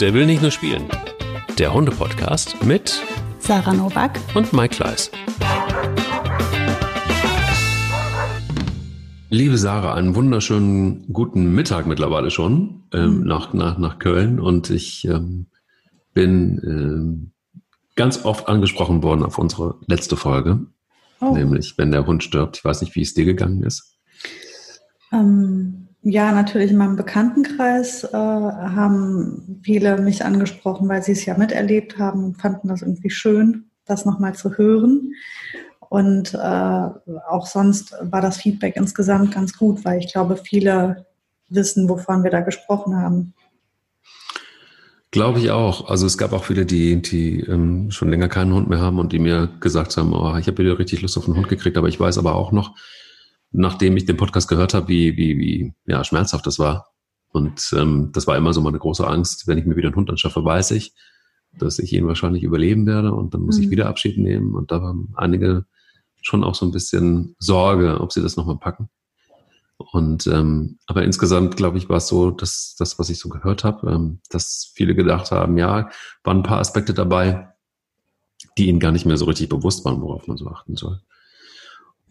[0.00, 0.88] Der will nicht nur spielen.
[1.58, 3.02] Der Hunde-Podcast mit
[3.38, 5.10] Sarah Novak und Mike Kleiss.
[9.28, 13.26] Liebe Sarah, einen wunderschönen guten Mittag mittlerweile schon ähm, mhm.
[13.26, 15.48] nach, nach, nach Köln und ich ähm,
[16.14, 17.32] bin ähm,
[17.94, 20.60] ganz oft angesprochen worden auf unsere letzte Folge,
[21.20, 21.34] oh.
[21.34, 22.56] nämlich wenn der Hund stirbt.
[22.56, 23.98] Ich weiß nicht, wie es dir gegangen ist.
[25.12, 31.36] Ähm, ja, natürlich in meinem Bekanntenkreis äh, haben viele mich angesprochen, weil sie es ja
[31.36, 35.12] miterlebt haben fanden das irgendwie schön, das nochmal zu hören.
[35.90, 41.06] Und äh, auch sonst war das Feedback insgesamt ganz gut, weil ich glaube, viele
[41.48, 43.34] wissen, wovon wir da gesprochen haben.
[45.10, 45.90] Glaube ich auch.
[45.90, 49.12] Also es gab auch viele, die, die ähm, schon länger keinen Hund mehr haben und
[49.12, 51.88] die mir gesagt haben, oh, ich habe wieder richtig Lust auf einen Hund gekriegt, aber
[51.88, 52.76] ich weiß aber auch noch,
[53.52, 56.88] nachdem ich den Podcast gehört habe, wie, wie, wie ja, schmerzhaft das war.
[57.32, 60.10] Und ähm, das war immer so meine große Angst, wenn ich mir wieder einen Hund
[60.10, 60.94] anschaffe, weiß ich,
[61.58, 63.64] dass ich ihn wahrscheinlich überleben werde und dann muss mhm.
[63.64, 64.54] ich wieder Abschied nehmen.
[64.54, 65.64] Und da haben einige
[66.22, 68.88] schon auch so ein bisschen Sorge, ob sie das nochmal packen.
[69.92, 73.64] Und ähm, aber insgesamt glaube ich war es so, dass das, was ich so gehört
[73.64, 75.88] habe, ähm, dass viele gedacht haben, ja,
[76.22, 77.48] waren ein paar Aspekte dabei,
[78.58, 81.00] die ihnen gar nicht mehr so richtig bewusst waren, worauf man so achten soll.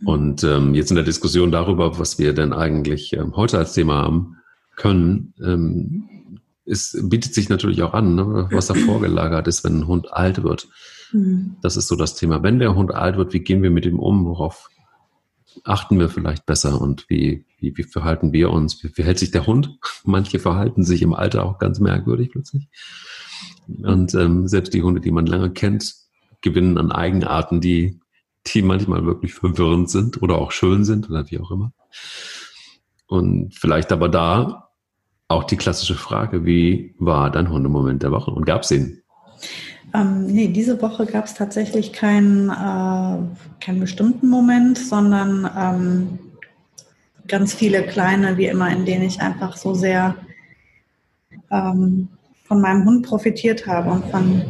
[0.05, 3.95] Und ähm, jetzt in der Diskussion darüber, was wir denn eigentlich ähm, heute als Thema
[3.95, 4.37] haben
[4.75, 9.87] können, ähm, es bietet sich natürlich auch an, ne, was da vorgelagert ist, wenn ein
[9.87, 10.67] Hund alt wird.
[11.11, 11.57] Mhm.
[11.61, 12.43] Das ist so das Thema.
[12.43, 14.25] Wenn der Hund alt wird, wie gehen wir mit ihm um?
[14.25, 14.69] Worauf
[15.63, 18.83] achten wir vielleicht besser und wie, wie, wie verhalten wir uns?
[18.83, 19.79] Wie verhält sich der Hund?
[20.05, 22.67] Manche verhalten sich im Alter auch ganz merkwürdig plötzlich.
[23.67, 25.95] Und ähm, selbst die Hunde, die man lange kennt,
[26.41, 27.98] gewinnen an Eigenarten, die
[28.47, 31.71] die manchmal wirklich verwirrend sind oder auch schön sind oder wie auch immer.
[33.07, 34.69] Und vielleicht aber da
[35.27, 39.01] auch die klassische Frage, wie war dein Hundemoment der Woche und gab es ihn?
[39.93, 46.19] Ähm, nee, diese Woche gab es tatsächlich keinen, äh, keinen bestimmten Moment, sondern ähm,
[47.27, 50.15] ganz viele kleine, wie immer, in denen ich einfach so sehr
[51.51, 52.09] ähm,
[52.45, 54.43] von meinem Hund profitiert habe und von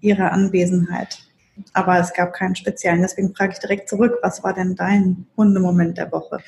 [0.00, 1.27] ihrer Anwesenheit
[1.72, 3.02] aber es gab keinen speziellen.
[3.02, 6.38] Deswegen frage ich direkt zurück, was war denn dein Hundemoment der Woche?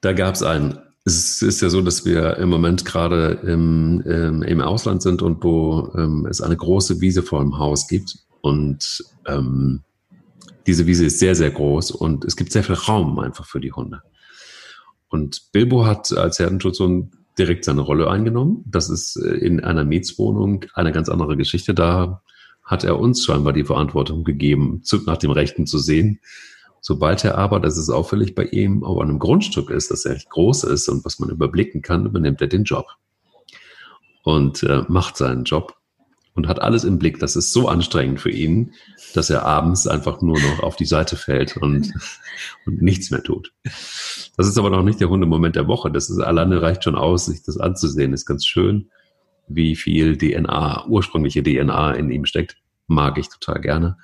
[0.00, 0.78] Da gab es einen.
[1.04, 5.42] Es ist ja so, dass wir im Moment gerade im, im, im Ausland sind und
[5.44, 8.16] wo ähm, es eine große Wiese vor dem Haus gibt.
[8.40, 9.82] Und ähm,
[10.66, 13.72] diese Wiese ist sehr, sehr groß und es gibt sehr viel Raum einfach für die
[13.72, 14.02] Hunde.
[15.08, 18.64] Und Bilbo hat als Herdenschutzhund direkt seine Rolle eingenommen.
[18.66, 21.74] Das ist äh, in einer Mietswohnung eine ganz andere Geschichte.
[21.74, 22.22] Da
[22.66, 26.20] hat er uns scheinbar die Verantwortung gegeben, nach dem Rechten zu sehen.
[26.80, 30.64] Sobald er aber, das ist auffällig bei ihm, auf einem Grundstück ist, das echt groß
[30.64, 32.86] ist und was man überblicken kann, übernimmt er den Job
[34.22, 35.76] und äh, macht seinen Job
[36.34, 37.18] und hat alles im Blick.
[37.18, 38.74] Das ist so anstrengend für ihn,
[39.14, 41.92] dass er abends einfach nur noch auf die Seite fällt und,
[42.66, 43.52] und nichts mehr tut.
[44.36, 45.90] Das ist aber noch nicht der Hundemoment der Woche.
[45.90, 48.10] Das ist alleine reicht schon aus, sich das anzusehen.
[48.10, 48.90] Das ist ganz schön
[49.48, 52.56] wie viel DNA, ursprüngliche DNA in ihm steckt.
[52.86, 53.96] Mag ich total gerne.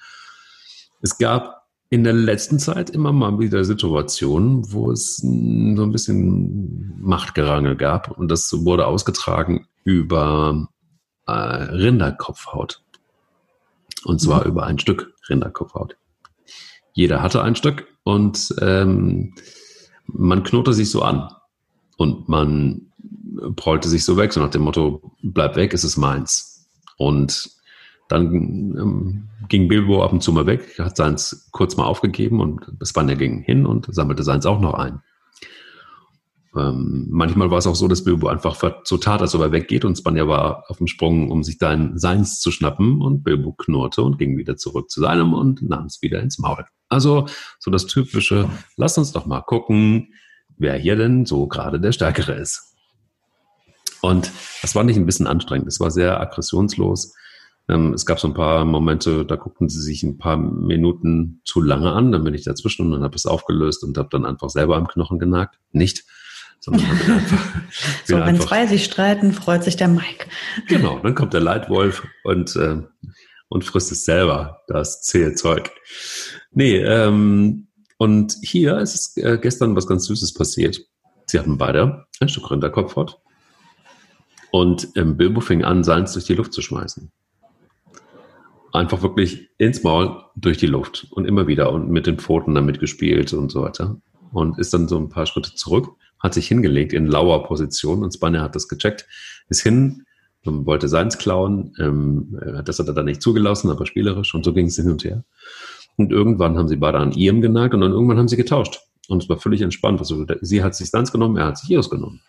[1.01, 6.95] Es gab in der letzten Zeit immer mal wieder Situationen, wo es so ein bisschen
[7.01, 10.69] Machtgerangel gab und das wurde ausgetragen über
[11.27, 12.83] äh, Rinderkopfhaut.
[14.05, 14.51] Und zwar mhm.
[14.51, 15.97] über ein Stück Rinderkopfhaut.
[16.93, 19.35] Jeder hatte ein Stück und ähm,
[20.07, 21.31] man knurrte sich so an
[21.97, 22.92] und man
[23.57, 26.69] prollte sich so weg, so nach dem Motto, bleib weg, es ist meins.
[26.97, 27.51] Und
[28.09, 32.61] dann ähm, ging Bilbo ab und zu mal weg, hat seins kurz mal aufgegeben und
[32.83, 35.01] Spanja ging hin und sammelte seins auch noch ein.
[36.55, 39.87] Ähm, manchmal war es auch so, dass Bilbo einfach so tat, als ob er weggeht
[39.87, 44.03] und Spanja war auf dem Sprung, um sich dein seins zu schnappen und Bilbo knurrte
[44.03, 46.67] und ging wieder zurück zu seinem und nahm es wieder ins Maul.
[46.91, 47.27] Also
[47.59, 50.13] so das typische, lass uns doch mal gucken,
[50.59, 52.72] wer hier denn so gerade der Stärkere ist.
[54.03, 54.33] Und
[54.63, 55.69] das war nicht ein bisschen anstrengend.
[55.69, 57.15] Es war sehr aggressionslos.
[57.69, 61.63] Ähm, es gab so ein paar Momente, da guckten sie sich ein paar Minuten zu
[61.63, 62.11] lange an.
[62.11, 64.89] Dann bin ich dazwischen und dann habe es aufgelöst und habe dann einfach selber am
[64.89, 65.57] Knochen genagt.
[65.71, 66.05] Nicht,
[66.59, 67.47] sondern einfach.
[68.05, 70.27] so, wenn zwei sich streiten, freut sich der Mike.
[70.67, 72.83] Genau, dann kommt der Leitwolf und, äh,
[73.49, 75.71] und frisst es selber, das zähe Zeug.
[76.51, 80.81] Nee, ähm, und hier ist äh, gestern was ganz Süßes passiert.
[81.27, 83.22] Sie hatten beide ein Stück Rinderkopfhaut
[84.53, 87.11] und ähm, Bilbo fing an, seins durch die Luft zu schmeißen.
[88.73, 92.79] Einfach wirklich ins Maul durch die Luft und immer wieder und mit den Pfoten damit
[92.79, 93.97] gespielt und so weiter.
[94.31, 95.89] Und ist dann so ein paar Schritte zurück,
[96.21, 99.07] hat sich hingelegt in lauer Position und Spanner hat das gecheckt,
[99.49, 100.05] ist hin
[100.45, 101.75] und wollte seins klauen.
[101.81, 105.03] Ähm, das hat er dann nicht zugelassen, aber spielerisch und so ging es hin und
[105.03, 105.25] her.
[105.97, 108.81] Und irgendwann haben sie beide an ihrem genagt und dann irgendwann haben sie getauscht.
[109.09, 109.99] Und es war völlig entspannt.
[109.99, 112.21] Also sie hat sich seins genommen, er hat sich ihres genommen.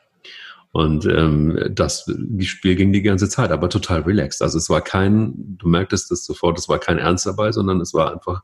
[0.73, 4.41] Und ähm, das Spiel ging die ganze Zeit, aber total relaxed.
[4.41, 7.93] Also es war kein, du merktest es sofort, es war kein Ernst dabei, sondern es
[7.93, 8.41] war einfach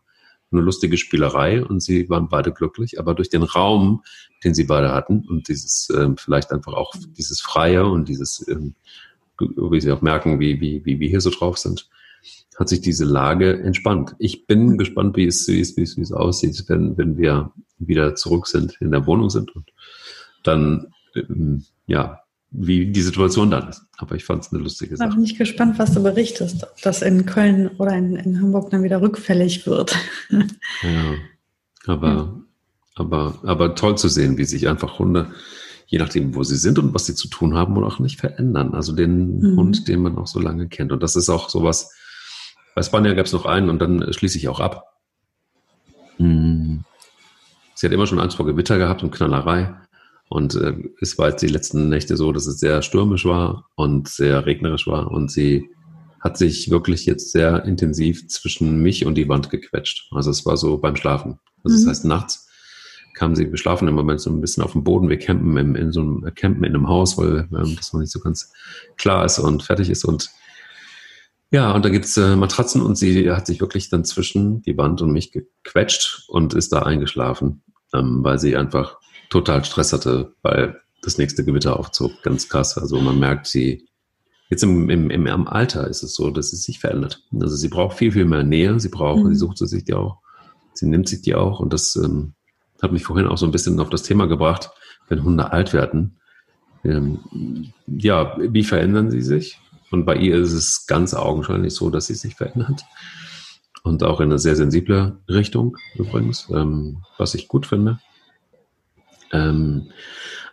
[0.52, 3.00] eine lustige Spielerei und sie waren beide glücklich.
[3.00, 4.04] Aber durch den Raum,
[4.44, 8.76] den sie beide hatten und dieses ähm, vielleicht einfach auch dieses Freie und dieses, ähm,
[9.40, 11.90] wie sie auch merken, wie, wie, wie wir hier so drauf sind,
[12.60, 14.16] hat sich diese Lage entspannt.
[14.20, 17.52] Ich bin gespannt, wie es, wie es, wie es, wie es aussieht, wenn, wenn wir
[17.80, 19.72] wieder zurück sind, in der Wohnung sind und
[20.44, 22.22] dann ähm, ja,
[22.52, 23.84] wie die Situation dann ist.
[23.98, 25.10] Aber ich fand es eine lustige Sache.
[25.10, 28.70] Da bin ich gespannt, was du berichtest, ob das in Köln oder in, in Hamburg
[28.70, 29.98] dann wieder rückfällig wird.
[30.30, 31.16] ja,
[31.86, 32.34] aber, ja.
[32.96, 35.32] aber, aber toll zu sehen, wie sich einfach Hunde,
[35.88, 38.74] je nachdem, wo sie sind und was sie zu tun haben, und auch nicht verändern.
[38.74, 39.58] Also den mhm.
[39.58, 40.92] Hund, den man auch so lange kennt.
[40.92, 41.92] Und das ist auch sowas,
[42.76, 44.86] bei Spanier gab es noch einen und dann schließe ich auch ab.
[46.20, 46.84] Mhm.
[47.74, 49.76] Sie hat immer schon Angst vor Gewitter gehabt und Knallerei.
[50.30, 54.08] Und äh, es war jetzt die letzten Nächte so, dass es sehr stürmisch war und
[54.08, 55.12] sehr regnerisch war.
[55.12, 55.70] Und sie
[56.20, 60.08] hat sich wirklich jetzt sehr intensiv zwischen mich und die Wand gequetscht.
[60.12, 61.40] Also es war so beim Schlafen.
[61.64, 61.82] Also mhm.
[61.82, 62.48] das heißt, nachts
[63.16, 65.10] kam sie, wir schlafen im Moment so ein bisschen auf dem Boden.
[65.10, 68.12] Wir campen in, in so einem, campen in einem Haus, weil ähm, das noch nicht
[68.12, 68.52] so ganz
[68.98, 70.06] klar ist und fertig ist.
[70.06, 70.30] Und
[71.52, 75.02] ja, und da gibt's äh, Matratzen und sie hat sich wirklich dann zwischen die Wand
[75.02, 79.00] und mich gequetscht und ist da eingeschlafen, ähm, weil sie einfach
[79.30, 82.12] total Stress hatte, weil das nächste Gewitter aufzog.
[82.24, 82.78] Ganz krass.
[82.78, 83.88] Also man merkt, sie
[84.50, 87.24] jetzt im, im, im, Alter ist es so, dass es sich verändert.
[87.34, 88.80] Also sie braucht viel, viel mehr Nähe.
[88.80, 89.30] Sie braucht, mhm.
[89.30, 90.18] sie sucht sich die auch.
[90.74, 91.60] Sie nimmt sich die auch.
[91.60, 92.34] Und das ähm,
[92.82, 94.72] hat mich vorhin auch so ein bisschen auf das Thema gebracht,
[95.08, 96.18] wenn Hunde alt werden.
[96.84, 97.20] Ähm,
[97.88, 99.60] ja, wie verändern sie sich?
[99.92, 102.84] Und bei ihr ist es ganz augenscheinlich so, dass sie sich verändert.
[103.84, 108.00] Und auch in eine sehr sensible Richtung übrigens, ähm, was ich gut finde.
[109.32, 109.90] Ähm,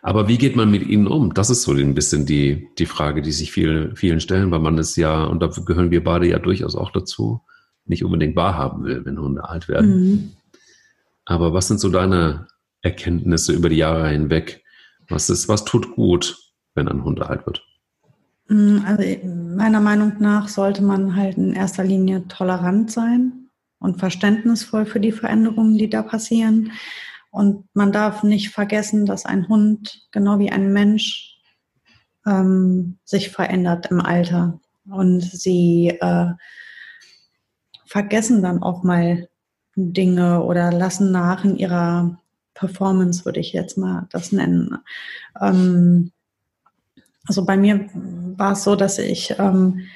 [0.01, 1.33] aber wie geht man mit ihnen um?
[1.33, 4.77] Das ist so ein bisschen die, die Frage, die sich viele, vielen stellen, weil man
[4.77, 7.41] es ja, und da gehören wir beide ja durchaus auch dazu,
[7.85, 10.11] nicht unbedingt wahrhaben will, wenn Hunde alt werden.
[10.11, 10.31] Mhm.
[11.25, 12.47] Aber was sind so deine
[12.81, 14.63] Erkenntnisse über die Jahre hinweg?
[15.09, 16.37] Was ist, was tut gut,
[16.75, 17.63] wenn ein Hund alt wird?
[18.47, 23.49] Mm, also meiner Meinung nach sollte man halt in erster Linie tolerant sein
[23.79, 26.71] und verständnisvoll für die Veränderungen, die da passieren.
[27.31, 31.39] Und man darf nicht vergessen, dass ein Hund, genau wie ein Mensch,
[32.25, 34.59] ähm, sich verändert im Alter.
[34.89, 36.31] Und sie äh,
[37.85, 39.29] vergessen dann auch mal
[39.75, 42.19] Dinge oder lassen nach in ihrer
[42.53, 44.77] Performance, würde ich jetzt mal das nennen.
[45.39, 46.11] Ähm,
[47.27, 49.87] also bei mir war es so, dass ich ähm,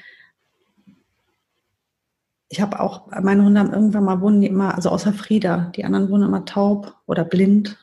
[2.52, 5.86] ich habe auch, meine Hunde haben irgendwann mal wohnen die immer, also außer Frieda, die
[5.86, 7.78] anderen wohnen immer taub oder blind.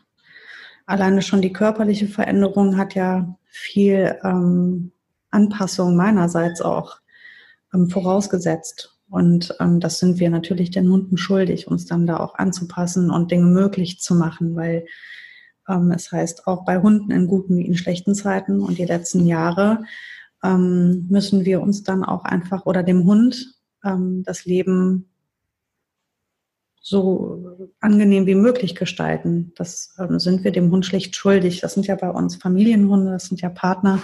[0.85, 4.91] Alleine schon die körperliche Veränderung hat ja viel ähm,
[5.31, 6.97] Anpassung meinerseits auch
[7.73, 8.95] ähm, vorausgesetzt.
[9.09, 13.31] Und ähm, das sind wir natürlich den Hunden schuldig, uns dann da auch anzupassen und
[13.31, 14.85] Dinge möglich zu machen, weil
[15.67, 19.25] ähm, es heißt auch bei Hunden in guten wie in schlechten Zeiten und die letzten
[19.25, 19.83] Jahre
[20.43, 25.09] ähm, müssen wir uns dann auch einfach oder dem Hund ähm, das Leben
[26.81, 29.53] so angenehm wie möglich gestalten.
[29.55, 31.61] Das ähm, sind wir dem Hund schlicht schuldig.
[31.61, 34.01] Das sind ja bei uns Familienhunde, das sind ja Partner,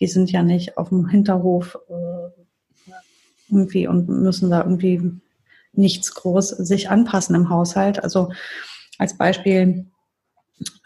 [0.00, 2.90] die sind ja nicht auf dem Hinterhof äh,
[3.48, 5.20] irgendwie und müssen da irgendwie
[5.72, 8.02] nichts groß sich anpassen im Haushalt.
[8.02, 8.30] Also
[8.98, 9.86] als Beispiel,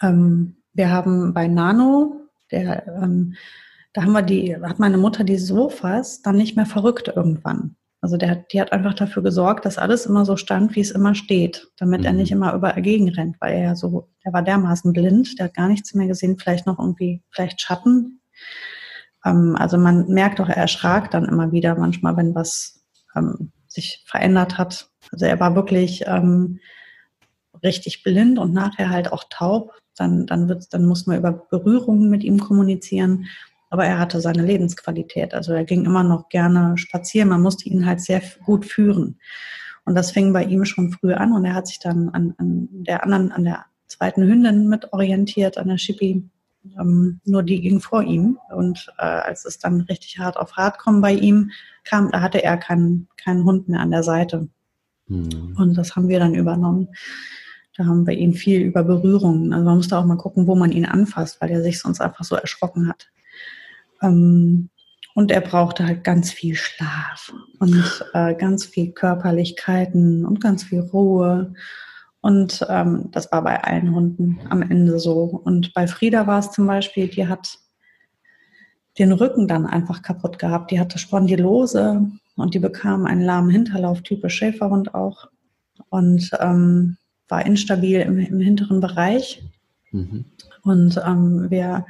[0.01, 3.35] ähm, wir haben bei Nano, der, ähm,
[3.93, 7.77] da haben wir die, hat meine Mutter die Sofas dann nicht mehr verrückt irgendwann.
[8.01, 11.15] Also der, die hat einfach dafür gesorgt, dass alles immer so stand, wie es immer
[11.17, 12.07] steht, damit mhm.
[12.07, 15.55] er nicht immer überall gegenrennt, weil er ja so, der war dermaßen blind, der hat
[15.55, 18.21] gar nichts mehr gesehen, vielleicht noch irgendwie, vielleicht Schatten.
[19.25, 22.85] Ähm, also man merkt auch, er erschrak dann immer wieder manchmal, wenn was
[23.17, 24.91] ähm, sich verändert hat.
[25.11, 26.61] Also er war wirklich ähm,
[27.65, 29.73] richtig blind und nachher halt auch taub.
[29.97, 33.27] Dann, dann, wird's, dann muss man über Berührungen mit ihm kommunizieren
[33.71, 35.35] aber er hatte seine Lebensqualität.
[35.35, 37.29] Also er ging immer noch gerne spazieren.
[37.29, 39.19] Man musste ihn halt sehr gut führen.
[39.85, 42.69] Und das fing bei ihm schon früh an und er hat sich dann an, an
[42.71, 46.29] der anderen, an der zweiten Hündin mit orientiert, an der Schippi.
[46.79, 48.39] Ähm, nur die ging vor ihm.
[48.55, 51.51] Und äh, als es dann richtig hart auf hart kommen bei ihm
[51.85, 54.49] kam, da hatte er keinen, keinen Hund mehr an der Seite.
[55.07, 55.57] Mhm.
[55.57, 56.89] Und das haben wir dann übernommen.
[57.77, 59.53] Da haben wir ihn viel über Berührungen.
[59.53, 62.25] Also man musste auch mal gucken, wo man ihn anfasst, weil er sich sonst einfach
[62.25, 63.09] so erschrocken hat.
[64.03, 64.71] Ähm,
[65.15, 70.81] Und er brauchte halt ganz viel Schlaf und äh, ganz viel Körperlichkeiten und ganz viel
[70.81, 71.55] Ruhe.
[72.21, 75.23] Und ähm, das war bei allen Hunden am Ende so.
[75.45, 77.59] Und bei Frieda war es zum Beispiel, die hat
[78.99, 80.71] den Rücken dann einfach kaputt gehabt.
[80.71, 85.29] Die hatte Spondylose und die bekam einen lahmen Hinterlauf, typisch Schäferhund auch.
[85.91, 86.97] Und ähm,
[87.29, 89.43] war instabil im, im hinteren Bereich.
[89.91, 90.27] Mhm.
[90.63, 91.87] Und ähm, wir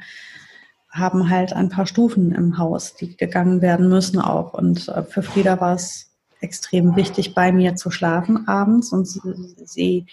[0.89, 4.53] haben halt ein paar Stufen im Haus, die gegangen werden müssen auch.
[4.53, 8.91] Und äh, für Frieda war es extrem wichtig, bei mir zu schlafen abends.
[8.91, 10.05] Und sie,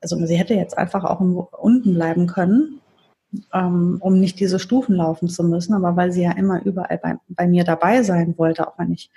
[0.00, 2.80] also sie hätte jetzt einfach auch unten bleiben können,
[3.52, 5.74] ähm, um nicht diese Stufen laufen zu müssen.
[5.74, 9.10] Aber weil sie ja immer überall bei, bei mir dabei sein wollte, auch wenn ich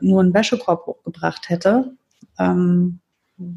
[0.00, 1.92] nur einen Wäschekorb hochgebracht hätte,
[2.38, 3.00] ähm,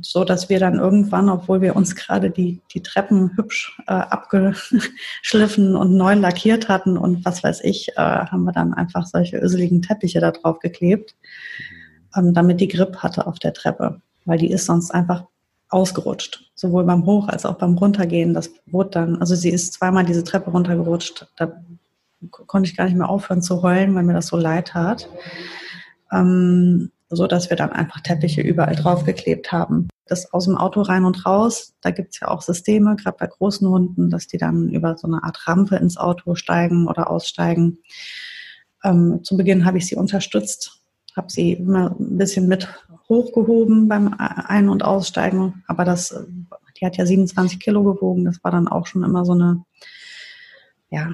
[0.01, 5.75] so dass wir dann irgendwann, obwohl wir uns gerade die, die Treppen hübsch äh, abgeschliffen
[5.75, 9.81] und neu lackiert hatten und was weiß ich, äh, haben wir dann einfach solche öseligen
[9.81, 11.15] Teppiche da drauf geklebt,
[12.15, 15.25] ähm, damit die Grip hatte auf der Treppe, weil die ist sonst einfach
[15.69, 18.33] ausgerutscht, sowohl beim Hoch- als auch beim Runtergehen.
[18.33, 21.53] Das wurde dann, also sie ist zweimal diese Treppe runtergerutscht, da
[22.29, 25.07] konnte ich gar nicht mehr aufhören zu heulen, weil mir das so leid tat.
[26.11, 29.89] Ähm, so dass wir dann einfach Teppiche überall draufgeklebt haben.
[30.05, 33.67] Das aus dem Auto rein und raus, da gibt's ja auch Systeme, gerade bei großen
[33.67, 37.79] Hunden, dass die dann über so eine Art Rampe ins Auto steigen oder aussteigen.
[38.83, 40.81] Ähm, zu Beginn habe ich sie unterstützt,
[41.15, 42.67] habe sie immer ein bisschen mit
[43.07, 46.15] hochgehoben beim Ein- und Aussteigen, aber das,
[46.79, 49.63] die hat ja 27 Kilo gewogen, das war dann auch schon immer so eine,
[50.89, 51.13] ja,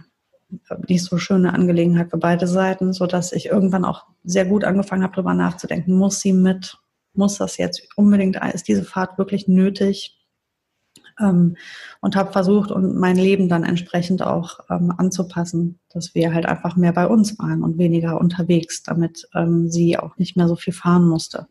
[0.87, 5.03] nicht so schöne Angelegenheit für beide Seiten, so dass ich irgendwann auch sehr gut angefangen
[5.03, 6.77] habe, darüber nachzudenken, muss sie mit,
[7.13, 10.17] muss das jetzt unbedingt, ist diese Fahrt wirklich nötig?
[11.19, 11.55] Ähm,
[12.01, 16.75] und habe versucht und mein Leben dann entsprechend auch ähm, anzupassen, dass wir halt einfach
[16.75, 20.73] mehr bei uns waren und weniger unterwegs, damit ähm, sie auch nicht mehr so viel
[20.73, 21.47] fahren musste.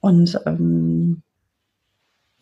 [0.00, 1.22] Und ähm,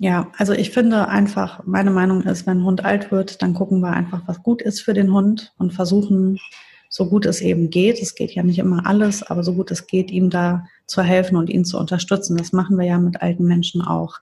[0.03, 3.79] ja, also ich finde einfach, meine Meinung ist, wenn ein Hund alt wird, dann gucken
[3.83, 6.41] wir einfach, was gut ist für den Hund und versuchen,
[6.89, 9.87] so gut es eben geht, es geht ja nicht immer alles, aber so gut es
[9.87, 12.37] geht, ihm da zu helfen und ihn zu unterstützen.
[12.37, 14.19] Das machen wir ja mit alten Menschen auch.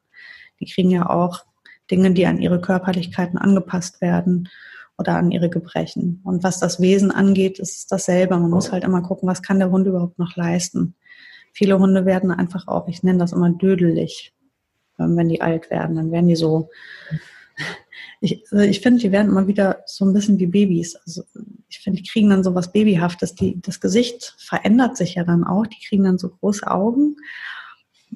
[0.61, 1.47] Die kriegen ja auch
[1.91, 4.51] Dinge, die an ihre Körperlichkeiten angepasst werden
[4.99, 6.21] oder an ihre Gebrechen.
[6.25, 8.37] Und was das Wesen angeht, ist dasselbe.
[8.37, 10.95] Man muss halt immer gucken, was kann der Hund überhaupt noch leisten.
[11.55, 14.35] Viele Hunde werden einfach auch, ich nenne das immer dödelig
[15.09, 15.97] wenn die alt werden.
[15.97, 16.71] Dann werden die so,
[18.21, 20.97] ich, also ich finde, die werden immer wieder so ein bisschen wie Babys.
[21.07, 21.23] Also
[21.69, 23.35] ich finde, die kriegen dann so was Babyhaftes.
[23.35, 25.67] Die, das Gesicht verändert sich ja dann auch.
[25.67, 27.17] Die kriegen dann so große Augen.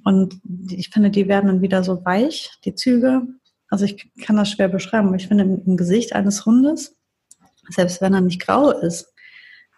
[0.02, 3.22] Und ich finde, die werden dann wieder so weich, die Züge.
[3.70, 6.96] Also ich kann das schwer beschreiben, aber ich finde, im Gesicht eines Hundes,
[7.70, 9.12] selbst wenn er nicht grau ist,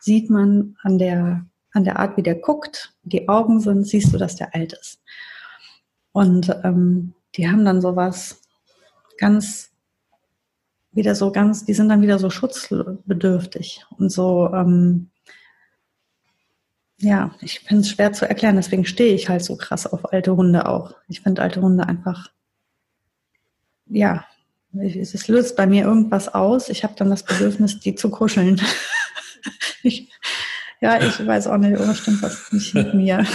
[0.00, 4.18] sieht man an der, an der Art, wie der guckt, die Augen sind, siehst du,
[4.18, 5.00] dass der alt ist.
[6.16, 8.40] Und ähm, die haben dann sowas
[9.18, 9.70] ganz,
[10.92, 15.10] wieder so ganz, die sind dann wieder so schutzbedürftig und so, ähm,
[16.96, 20.34] ja, ich finde es schwer zu erklären, deswegen stehe ich halt so krass auf alte
[20.34, 20.94] Hunde auch.
[21.06, 22.30] Ich finde alte Hunde einfach,
[23.84, 24.24] ja,
[24.72, 26.70] es löst bei mir irgendwas aus.
[26.70, 28.58] Ich habe dann das Bedürfnis, die zu kuscheln.
[29.82, 30.10] ich,
[30.80, 33.26] ja, ich weiß auch nicht, oder stimmt was nicht mit mir.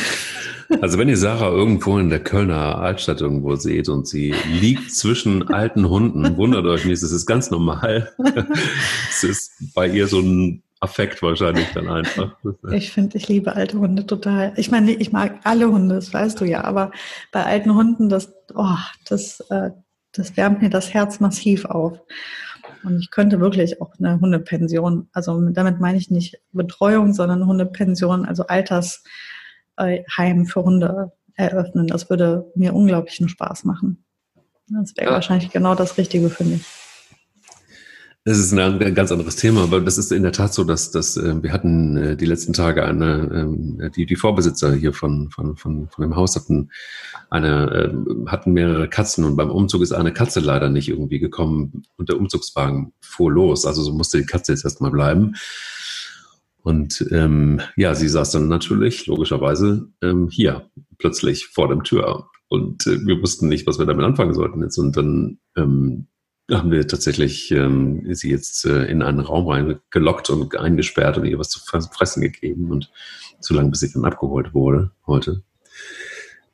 [0.80, 5.50] Also wenn ihr Sarah irgendwo in der Kölner Altstadt irgendwo seht und sie liegt zwischen
[5.50, 8.12] alten Hunden, wundert euch nicht, es ist ganz normal.
[9.10, 12.36] es ist bei ihr so ein Affekt wahrscheinlich dann einfach.
[12.72, 14.54] Ich finde, ich liebe alte Hunde total.
[14.58, 16.92] Ich meine, ich mag alle Hunde, das weißt du ja, aber
[17.32, 19.70] bei alten Hunden, das, oh, das, äh,
[20.12, 22.00] das wärmt mir das Herz massiv auf.
[22.84, 28.26] Und ich könnte wirklich auch eine Hundepension, also damit meine ich nicht Betreuung, sondern Hundepension,
[28.26, 29.04] also Alters,
[29.78, 31.88] Heim für Hunde eröffnen.
[31.88, 34.04] Das würde mir unglaublichen Spaß machen.
[34.68, 35.14] Das wäre ja.
[35.14, 36.64] wahrscheinlich genau das Richtige für mich.
[38.24, 41.18] Das ist ein ganz anderes Thema, aber das ist in der Tat so, dass, dass
[41.18, 45.58] äh, wir hatten äh, die letzten Tage eine, ähm, die, die Vorbesitzer hier von, von,
[45.58, 46.70] von, von dem Haus hatten
[47.32, 51.82] eine, äh, hatten mehrere Katzen und beim Umzug ist eine Katze leider nicht irgendwie gekommen
[51.98, 53.66] und der Umzugswagen fuhr los.
[53.66, 55.34] Also so musste die Katze jetzt erstmal bleiben.
[56.64, 62.30] Und ähm, ja, sie saß dann natürlich logischerweise ähm, hier plötzlich vor dem Tür.
[62.50, 64.78] Und äh, wir wussten nicht, was wir damit anfangen sollten jetzt.
[64.78, 66.08] Und dann ähm,
[66.52, 71.40] haben wir tatsächlich ähm, sie jetzt äh, in einen Raum reingelockt und eingesperrt und ihr
[71.40, 72.92] was zu fressen gegeben und
[73.40, 75.44] so lange, bis sie dann abgeholt wurde heute.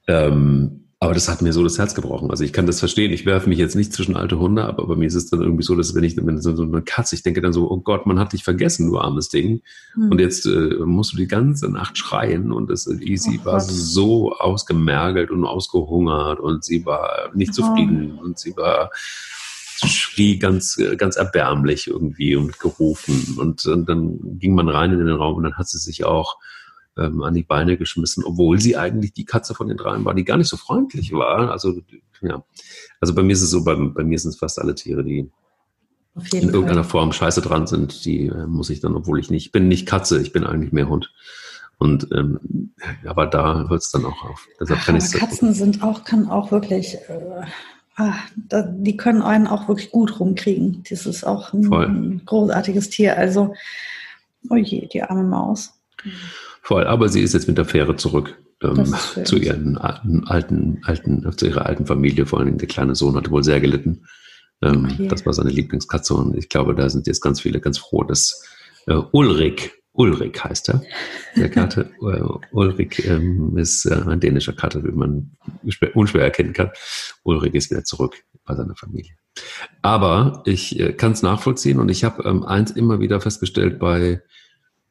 [0.07, 2.31] Ähm, Aber das hat mir so das Herz gebrochen.
[2.31, 3.11] Also ich kann das verstehen.
[3.11, 5.63] Ich werfe mich jetzt nicht zwischen alte Hunde, aber bei mir ist es dann irgendwie
[5.63, 8.17] so, dass wenn ich wenn so eine Katze, ich denke dann so, oh Gott, man
[8.17, 9.61] hat dich vergessen, du armes Ding.
[9.93, 10.09] Hm.
[10.09, 13.69] Und jetzt äh, musst du die ganze Nacht schreien und es, sie oh war Gott.
[13.69, 17.61] so ausgemergelt und ausgehungert und sie war nicht oh.
[17.61, 18.89] zufrieden und sie war
[19.85, 23.37] schrie ganz, ganz erbärmlich irgendwie und gerufen.
[23.37, 26.37] Und, und dann ging man rein in den Raum und dann hat sie sich auch
[26.97, 30.25] ähm, an die Beine geschmissen, obwohl sie eigentlich die Katze von den dreien war, die
[30.25, 31.51] gar nicht so freundlich war.
[31.51, 31.81] Also,
[32.21, 32.43] ja.
[32.99, 35.29] Also bei mir ist es so, bei, bei mir sind es fast alle Tiere, die
[36.33, 37.01] in irgendeiner Fall.
[37.01, 39.87] Form scheiße dran sind, die äh, muss ich dann, obwohl ich nicht, ich bin nicht
[39.87, 41.11] Katze, ich bin eigentlich mehr Hund.
[41.79, 42.73] Und ähm,
[43.05, 44.47] aber da hört es dann auch auf.
[44.59, 47.45] Deshalb kann ich Katzen sind auch, kann auch wirklich, äh,
[47.97, 50.83] ah, da, die können einen auch wirklich gut rumkriegen.
[50.89, 53.15] Das ist auch ein, ein großartiges Tier.
[53.15, 53.53] Also,
[54.49, 55.73] oh je, die arme Maus.
[56.67, 58.93] Voll, aber sie ist jetzt mit der Fähre zurück ähm,
[59.23, 62.25] zu ihren alten, alten, zu ihrer alten Familie.
[62.25, 64.05] Vor allem der kleine Sohn hatte wohl sehr gelitten.
[64.61, 65.07] Ähm, okay.
[65.07, 68.45] Das war seine Lieblingskatze und ich glaube, da sind jetzt ganz viele ganz froh, dass
[68.85, 70.83] äh, Ulrich, Ulrich heißt er,
[71.37, 71.89] der Karte.
[72.01, 72.21] äh,
[72.51, 75.37] Ulrich ähm, ist äh, ein dänischer Kater, wie man
[75.93, 76.71] unschwer erkennen kann.
[77.23, 79.13] Ulrich ist wieder zurück bei seiner Familie.
[79.81, 84.21] Aber ich äh, kann es nachvollziehen und ich habe ähm, eins immer wieder festgestellt bei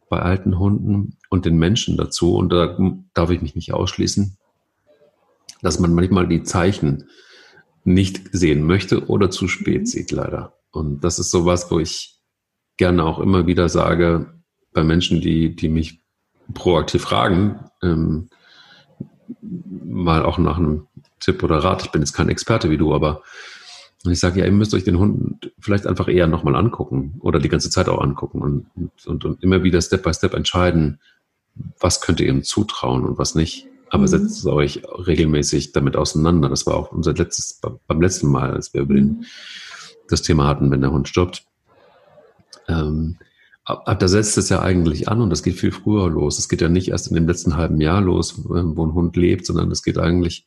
[0.08, 2.78] bei alten Hunden und den Menschen dazu, und da
[3.14, 4.36] darf ich mich nicht ausschließen,
[5.62, 7.08] dass man manchmal die Zeichen
[7.84, 9.86] nicht sehen möchte oder zu spät mhm.
[9.86, 10.54] sieht, leider.
[10.70, 12.18] Und das ist sowas, wo ich
[12.76, 14.34] gerne auch immer wieder sage,
[14.72, 16.02] bei Menschen, die, die mich
[16.52, 18.28] proaktiv fragen, ähm,
[19.40, 20.86] mal auch nach einem
[21.20, 21.82] Tipp oder Rat.
[21.84, 23.22] Ich bin jetzt kein Experte wie du, aber
[24.06, 27.38] und ich sage, ja, ihr müsst euch den Hund vielleicht einfach eher nochmal angucken oder
[27.38, 28.66] die ganze Zeit auch angucken und,
[29.06, 31.00] und, und immer wieder Step by Step entscheiden,
[31.80, 33.66] was könnt ihr ihm zutrauen und was nicht.
[33.90, 34.08] Aber mhm.
[34.08, 36.48] setzt euch regelmäßig damit auseinander.
[36.48, 39.24] Das war auch unser letztes, beim letzten Mal, als wir über den, mhm.
[40.08, 41.44] das Thema hatten, wenn der Hund stirbt.
[42.68, 43.16] Ähm,
[43.64, 46.38] ab da setzt es ja eigentlich an und das geht viel früher los.
[46.38, 49.46] Es geht ja nicht erst in dem letzten halben Jahr los, wo ein Hund lebt,
[49.46, 50.46] sondern es geht eigentlich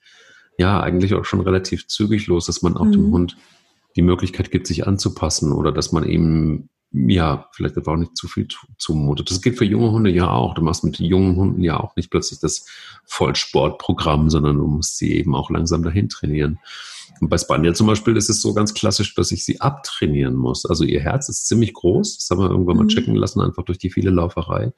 [0.59, 2.91] ja eigentlich auch schon relativ zügig los, dass man auch mhm.
[2.91, 3.37] dem Hund
[3.95, 8.27] die Möglichkeit gibt, sich anzupassen oder dass man ihm ja, vielleicht einfach auch nicht zu
[8.27, 9.29] viel zumutet.
[9.29, 10.55] Das geht für junge Hunde ja auch.
[10.55, 12.65] Du machst mit jungen Hunden ja auch nicht plötzlich das
[13.05, 16.57] Vollsportprogramm, sondern du musst sie eben auch langsam dahin trainieren.
[17.21, 20.65] Und bei Spaniel zum Beispiel ist es so ganz klassisch, dass ich sie abtrainieren muss.
[20.65, 22.17] Also ihr Herz ist ziemlich groß.
[22.17, 22.89] Das haben wir irgendwann mal mhm.
[22.89, 24.73] checken lassen, einfach durch die viele Lauferei.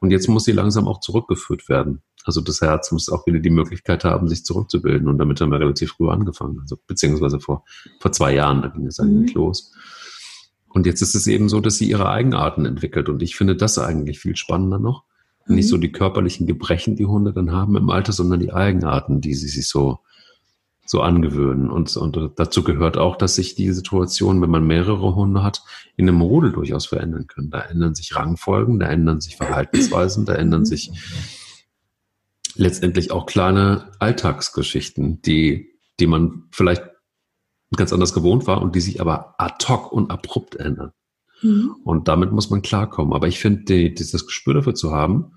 [0.00, 2.02] Und jetzt muss sie langsam auch zurückgeführt werden.
[2.26, 5.08] Also das Herz muss auch wieder die Möglichkeit haben, sich zurückzubilden.
[5.08, 6.58] Und damit haben wir relativ früh angefangen.
[6.60, 7.64] Also beziehungsweise vor,
[8.00, 9.42] vor zwei Jahren, da ging es eigentlich mhm.
[9.42, 9.72] los.
[10.68, 13.08] Und jetzt ist es eben so, dass sie ihre Eigenarten entwickelt.
[13.08, 15.04] Und ich finde das eigentlich viel spannender noch.
[15.46, 15.54] Mhm.
[15.54, 19.34] Nicht so die körperlichen Gebrechen, die Hunde dann haben im Alter, sondern die Eigenarten, die
[19.34, 20.00] sie sich so,
[20.84, 21.70] so angewöhnen.
[21.70, 25.62] Und, und dazu gehört auch, dass sich die Situation, wenn man mehrere Hunde hat,
[25.96, 27.50] in einem Rudel durchaus verändern können.
[27.50, 30.66] Da ändern sich Rangfolgen, da ändern sich Verhaltensweisen, da ändern mhm.
[30.66, 30.90] sich
[32.58, 36.84] letztendlich auch kleine Alltagsgeschichten, die, die man vielleicht
[37.76, 40.92] ganz anders gewohnt war und die sich aber ad hoc und abrupt ändern.
[41.42, 41.76] Mhm.
[41.84, 43.12] Und damit muss man klarkommen.
[43.12, 45.32] Aber ich finde, die, dieses Gespür dafür zu haben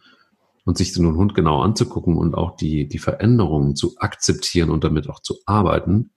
[0.66, 5.10] und sich einen Hund genau anzugucken und auch die, die Veränderungen zu akzeptieren und damit
[5.10, 6.12] auch zu arbeiten,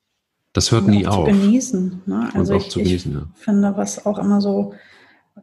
[0.52, 1.26] das hört und nie auf.
[1.26, 2.02] Zu genießen.
[2.06, 2.30] Ne?
[2.34, 3.26] Also ich, genießen, ich ja.
[3.34, 4.74] finde, was auch immer so,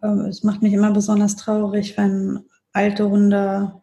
[0.02, 3.74] äh, es macht mich immer besonders traurig, wenn alte Hunde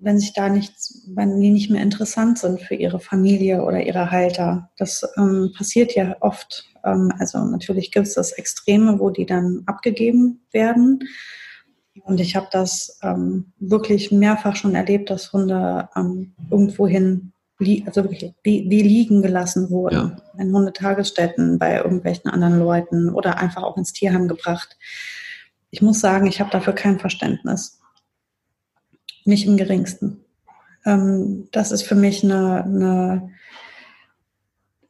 [0.00, 4.10] wenn sich da nichts, wenn die nicht mehr interessant sind für ihre Familie oder ihre
[4.10, 4.70] Halter.
[4.76, 6.64] Das ähm, passiert ja oft.
[6.84, 11.00] Ähm, also natürlich gibt es das Extreme, wo die dann abgegeben werden.
[12.04, 17.32] Und ich habe das ähm, wirklich mehrfach schon erlebt, dass Hunde ähm, irgendwohin,
[17.86, 19.94] also wirklich wie, wie, liegen gelassen wurden.
[20.36, 20.42] Ja.
[20.42, 24.76] In Hundetagesstätten, bei irgendwelchen anderen Leuten oder einfach auch ins Tierheim gebracht.
[25.70, 27.80] Ich muss sagen, ich habe dafür kein Verständnis.
[29.26, 30.24] Nicht im geringsten.
[30.86, 33.30] Ähm, das ist für mich eine, eine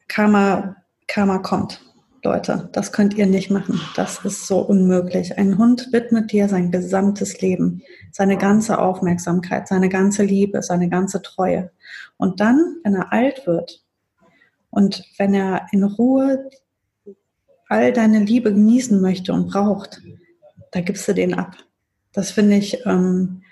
[0.06, 0.76] Karma,
[1.08, 1.80] Karma kommt.
[2.22, 3.80] Leute, das könnt ihr nicht machen.
[3.94, 5.38] Das ist so unmöglich.
[5.38, 11.22] Ein Hund widmet dir sein gesamtes Leben, seine ganze Aufmerksamkeit, seine ganze Liebe, seine ganze
[11.22, 11.70] Treue.
[12.16, 13.84] Und dann, wenn er alt wird
[14.70, 16.50] und wenn er in Ruhe
[17.68, 20.02] all deine Liebe genießen möchte und braucht,
[20.72, 21.56] da gibst du den ab.
[22.12, 23.42] Das finde ich, ähm,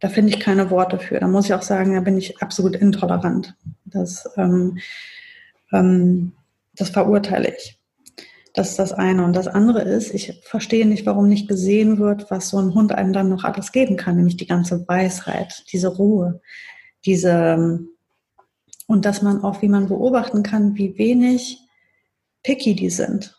[0.00, 1.18] da finde ich keine Worte für.
[1.20, 3.54] Da muss ich auch sagen, da bin ich absolut intolerant.
[3.84, 4.78] Das, ähm,
[5.72, 6.32] ähm,
[6.74, 7.78] das verurteile ich.
[8.52, 9.24] Das ist das eine.
[9.24, 12.92] Und das andere ist, ich verstehe nicht, warum nicht gesehen wird, was so ein Hund
[12.92, 16.40] einem dann noch alles geben kann, nämlich die ganze Weisheit, diese Ruhe,
[17.04, 17.80] diese,
[18.86, 21.58] Und dass man auch, wie man beobachten kann, wie wenig
[22.42, 23.35] picky die sind.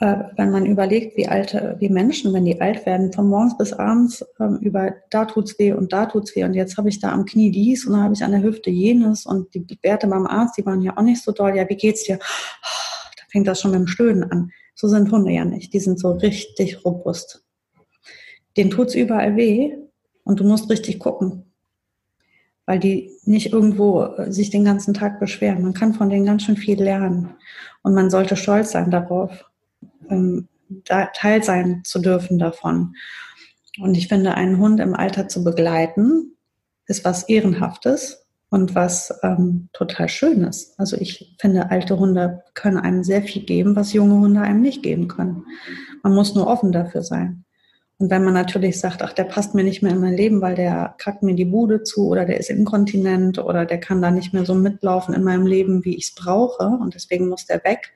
[0.00, 3.72] Äh, wenn man überlegt, wie alte, wie Menschen, wenn die alt werden, von morgens bis
[3.72, 7.12] abends ähm, über da tut's weh und da tut's weh und jetzt habe ich da
[7.12, 10.26] am Knie dies und dann habe ich an der Hüfte jenes und die Werte beim
[10.26, 11.56] Arzt, die waren ja auch nicht so doll.
[11.56, 12.18] Ja, wie geht's dir?
[12.18, 14.50] Da fängt das schon mit dem Stöhnen an.
[14.74, 15.72] So sind Hunde ja nicht.
[15.72, 17.44] Die sind so richtig robust.
[18.56, 19.76] Den tut's überall weh
[20.24, 21.44] und du musst richtig gucken
[22.66, 25.62] weil die nicht irgendwo äh, sich den ganzen Tag beschweren.
[25.62, 27.34] Man kann von denen ganz schön viel lernen
[27.82, 29.44] und man sollte stolz sein darauf,
[30.10, 30.48] ähm,
[30.84, 32.94] Teil sein zu dürfen davon.
[33.80, 36.36] Und ich finde, einen Hund im Alter zu begleiten,
[36.86, 40.74] ist was Ehrenhaftes und was ähm, total Schönes.
[40.78, 44.82] Also ich finde, alte Hunde können einem sehr viel geben, was junge Hunde einem nicht
[44.82, 45.44] geben können.
[46.02, 47.44] Man muss nur offen dafür sein.
[47.98, 50.56] Und wenn man natürlich sagt, ach, der passt mir nicht mehr in mein Leben, weil
[50.56, 54.32] der kackt mir die Bude zu oder der ist inkontinent oder der kann da nicht
[54.32, 57.92] mehr so mitlaufen in meinem Leben, wie ich es brauche und deswegen muss der weg,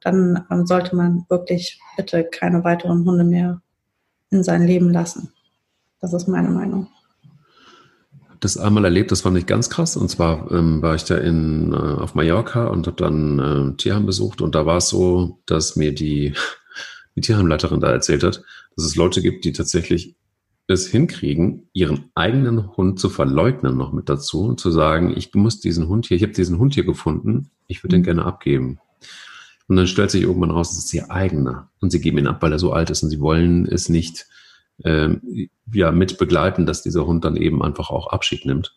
[0.00, 3.60] dann ähm, sollte man wirklich bitte keine weiteren Hunde mehr
[4.30, 5.32] in sein Leben lassen.
[6.00, 6.88] Das ist meine Meinung.
[8.40, 9.96] Das einmal erlebt, das fand ich ganz krass.
[9.96, 14.06] Und zwar ähm, war ich da in, äh, auf Mallorca und habe dann äh, Tierheim
[14.06, 14.40] besucht.
[14.40, 16.34] Und da war es so, dass mir die
[17.16, 18.42] die Tierheimleiterin da erzählt hat,
[18.76, 20.16] dass es Leute gibt, die tatsächlich
[20.68, 25.60] es hinkriegen, ihren eigenen Hund zu verleugnen noch mit dazu und zu sagen, ich muss
[25.60, 28.04] diesen Hund hier, ich habe diesen Hund hier gefunden, ich würde den mhm.
[28.04, 28.78] gerne abgeben.
[29.70, 31.70] Und dann stellt sich irgendwann raus, es ist ihr eigener.
[31.80, 34.26] Und sie geben ihn ab, weil er so alt ist und sie wollen es nicht
[34.82, 38.74] ähm, ja, mit begleiten, dass dieser Hund dann eben einfach auch Abschied nimmt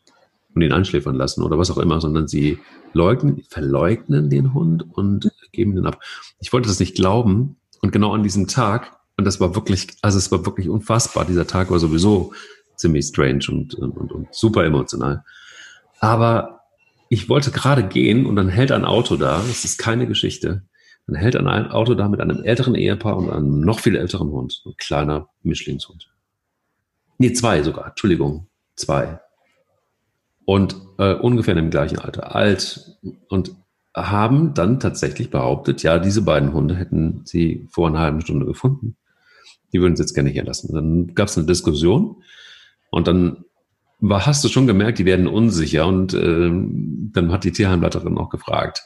[0.54, 2.60] und ihn einschläfern lassen oder was auch immer, sondern sie
[2.94, 6.00] leugnen, verleugnen den Hund und geben ihn ab.
[6.40, 10.20] Ich wollte das nicht glauben, und genau an diesem Tag, und das war wirklich, also
[10.20, 12.34] es war wirklich unfassbar, dieser Tag war sowieso
[12.76, 15.24] ziemlich strange und, und, und super emotional.
[16.00, 16.62] Aber
[17.10, 20.64] ich wollte gerade gehen und dann hält ein Auto da, das ist keine Geschichte,
[21.08, 24.62] dann hält ein Auto da mit einem älteren Ehepaar und einem noch viel älteren Hund,
[24.66, 26.10] ein kleiner Mischlingshund.
[27.18, 29.20] Nee, zwei sogar, Entschuldigung, zwei.
[30.46, 32.98] Und äh, ungefähr dem gleichen Alter, alt.
[33.30, 33.56] Und
[33.96, 38.96] haben dann tatsächlich behauptet, ja, diese beiden Hunde hätten sie vor einer halben Stunde gefunden.
[39.72, 40.74] Die würden sie jetzt gerne hier lassen.
[40.74, 42.24] Dann gab es eine Diskussion
[42.90, 43.46] und dann
[44.00, 48.30] war, hast du schon gemerkt, die werden unsicher und äh, dann hat die Tierheimleiterin auch
[48.30, 48.84] gefragt,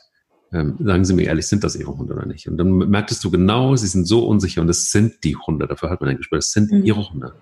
[0.53, 2.47] ähm, sagen Sie mir ehrlich, sind das Ihre Hunde oder nicht?
[2.47, 5.89] Und dann merktest du genau, sie sind so unsicher und es sind die Hunde, dafür
[5.89, 6.83] hat man ein Gespräch, es sind mhm.
[6.83, 7.33] ihre Hunde.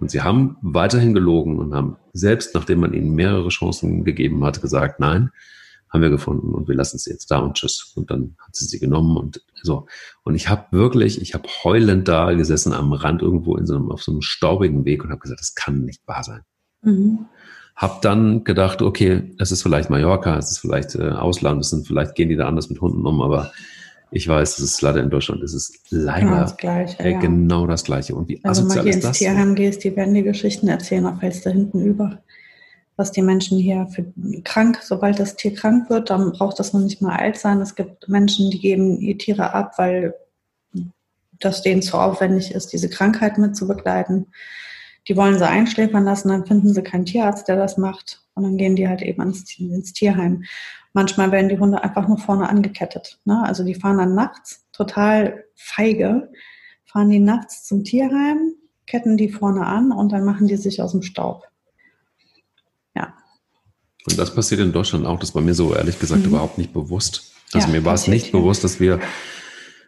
[0.00, 4.62] Und sie haben weiterhin gelogen und haben selbst, nachdem man ihnen mehrere Chancen gegeben hat,
[4.62, 5.30] gesagt, nein,
[5.90, 7.92] haben wir gefunden und wir lassen sie jetzt da und tschüss.
[7.96, 9.86] Und dann hat sie sie genommen und so.
[10.22, 13.90] Und ich habe wirklich, ich habe heulend da gesessen am Rand irgendwo in so einem,
[13.90, 16.42] auf so einem staubigen Weg und habe gesagt, das kann nicht wahr sein.
[16.82, 17.26] Mhm.
[17.80, 21.86] Hab dann gedacht, okay, es ist vielleicht Mallorca, es ist vielleicht äh, Ausland, es sind
[21.86, 23.52] vielleicht gehen die da anders mit Hunden um, aber
[24.10, 26.98] ich weiß, es ist leider in Deutschland, es ist leider genau das Gleiche.
[27.02, 27.18] Äh, ja.
[27.20, 28.14] genau das Gleiche.
[28.14, 31.20] Und wie also asozial mal hier ins Tierheim gehst, die werden die Geschichten erzählen, auch
[31.20, 32.20] fällst da hinten über
[32.96, 34.12] was die Menschen hier für
[34.44, 37.62] krank, sobald das Tier krank wird, dann braucht das noch nicht mal alt sein.
[37.62, 40.14] Es gibt Menschen, die geben die Tiere ab, weil
[41.38, 44.26] das denen zu aufwendig ist, diese Krankheit mit zu begleiten.
[45.08, 48.22] Die wollen sie einschläfern lassen, dann finden sie keinen Tierarzt, der das macht.
[48.34, 50.44] Und dann gehen die halt eben ins, ins Tierheim.
[50.92, 53.18] Manchmal werden die Hunde einfach nur vorne angekettet.
[53.24, 53.42] Ne?
[53.44, 56.30] Also die fahren dann nachts, total feige,
[56.84, 58.52] fahren die nachts zum Tierheim,
[58.86, 61.50] ketten die vorne an und dann machen die sich aus dem Staub.
[64.06, 65.18] Und das passiert in Deutschland auch.
[65.18, 66.28] Das war mir so ehrlich gesagt mhm.
[66.28, 67.32] überhaupt nicht bewusst.
[67.52, 69.00] Also ja, mir war es nicht bewusst, dass wir,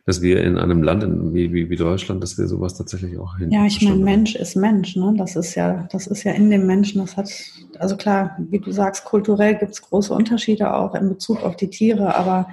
[0.05, 3.39] dass wir in einem Land in, wie, wie, wie Deutschland, dass wir sowas tatsächlich auch
[3.39, 3.53] hin.
[3.53, 5.15] Ja, ich meine, Mensch ist Mensch, ne?
[5.17, 7.31] Das ist ja, das ist ja in dem Menschen, das hat,
[7.79, 11.71] also klar, wie du sagst, kulturell gibt es große Unterschiede auch in Bezug auf die
[11.71, 12.49] Tiere, aber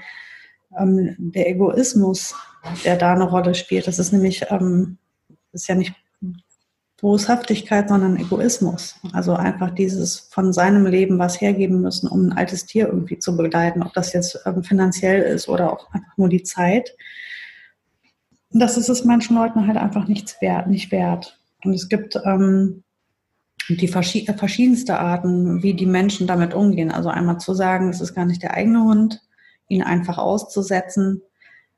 [0.77, 2.35] ähm, der Egoismus,
[2.83, 4.97] der da eine Rolle spielt, das ist nämlich, ähm,
[5.51, 5.95] ist ja nicht
[7.01, 8.95] Boshaftigkeit, sondern Egoismus.
[9.13, 13.35] Also einfach dieses von seinem Leben was hergeben müssen, um ein altes Tier irgendwie zu
[13.35, 16.95] begleiten, ob das jetzt ähm, finanziell ist oder auch einfach nur die Zeit.
[18.51, 21.39] Das ist es manchen Leuten halt einfach nichts wert, nicht wert.
[21.63, 22.83] Und es gibt ähm,
[23.67, 26.91] die verschiedenste Arten, wie die Menschen damit umgehen.
[26.91, 29.21] Also einmal zu sagen, es ist gar nicht der eigene Hund,
[29.67, 31.21] ihn einfach auszusetzen,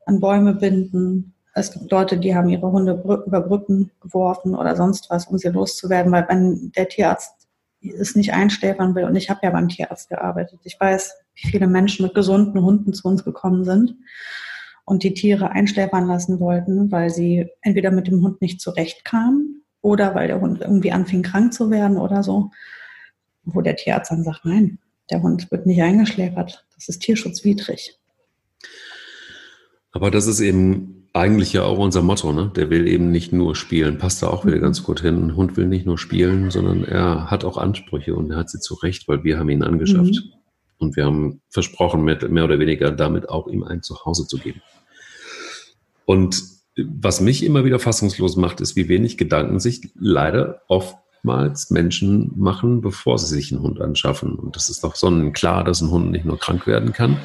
[0.06, 2.94] an Bäume binden, es gibt Leute, die haben ihre Hunde
[3.26, 7.48] über Brücken geworfen oder sonst was, um sie loszuwerden, weil wenn der Tierarzt
[7.82, 11.68] es nicht einschläfern will, und ich habe ja beim Tierarzt gearbeitet, ich weiß, wie viele
[11.68, 13.96] Menschen mit gesunden Hunden zu uns gekommen sind
[14.92, 20.16] und die Tiere einschläfern lassen wollten, weil sie entweder mit dem Hund nicht zurechtkamen oder
[20.16, 22.52] weil der Hund irgendwie anfing krank zu werden oder so,
[23.46, 26.66] wo der Tierarzt dann sagt, nein, der Hund wird nicht eingeschläfert.
[26.76, 27.98] Das ist tierschutzwidrig.
[29.94, 32.52] Aber das ist eben eigentlich ja auch unser Motto, ne?
[32.54, 33.98] Der will eben nicht nur spielen.
[33.98, 34.62] Passt da auch wieder mhm.
[34.62, 35.16] ganz gut hin.
[35.24, 38.60] Ein Hund will nicht nur spielen, sondern er hat auch Ansprüche und er hat sie
[38.60, 40.16] zu Recht, weil wir haben ihn angeschafft.
[40.16, 40.34] Mhm.
[40.80, 44.62] Und wir haben versprochen, mehr oder weniger damit auch ihm ein Zuhause zu geben.
[46.12, 46.44] Und
[46.76, 52.82] was mich immer wieder fassungslos macht, ist, wie wenig Gedanken sich leider oftmals Menschen machen,
[52.82, 54.36] bevor sie sich einen Hund anschaffen.
[54.36, 57.18] Und das ist doch sonnenklar, dass ein Hund nicht nur krank werden kann,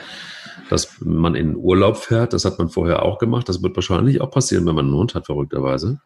[0.71, 3.49] dass man in Urlaub fährt, das hat man vorher auch gemacht.
[3.49, 6.01] Das wird wahrscheinlich auch passieren, wenn man einen Hund hat, verrückterweise.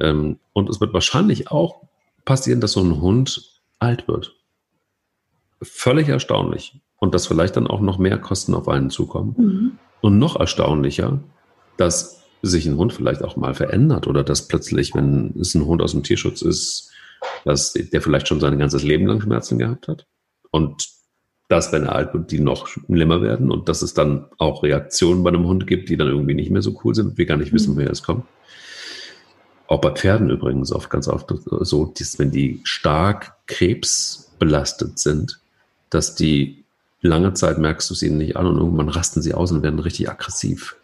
[0.00, 1.82] Ähm, und es wird wahrscheinlich auch
[2.24, 4.34] passieren, dass so ein Hund alt wird.
[5.62, 6.80] Völlig erstaunlich.
[6.96, 9.34] Und dass vielleicht dann auch noch mehr Kosten auf einen zukommen.
[9.38, 9.78] Mhm.
[10.00, 11.20] Und noch erstaunlicher,
[11.76, 15.82] dass sich ein Hund vielleicht auch mal verändert oder dass plötzlich, wenn es ein Hund
[15.82, 16.90] aus dem Tierschutz ist,
[17.44, 20.06] dass der vielleicht schon sein ganzes Leben lang Schmerzen gehabt hat.
[20.50, 20.88] Und
[21.48, 25.22] dass, wenn er alt wird, die noch schlimmer werden und dass es dann auch Reaktionen
[25.22, 27.36] bei einem Hund gibt, die dann irgendwie nicht mehr so cool sind und wir gar
[27.36, 27.78] nicht wissen, mhm.
[27.78, 28.24] woher es kommt.
[29.68, 35.40] Auch bei Pferden übrigens oft ganz oft so, dass wenn die stark krebsbelastet sind,
[35.90, 36.64] dass die
[37.00, 39.78] lange Zeit merkst du es ihnen nicht an und irgendwann rasten sie aus und werden
[39.80, 40.76] richtig aggressiv.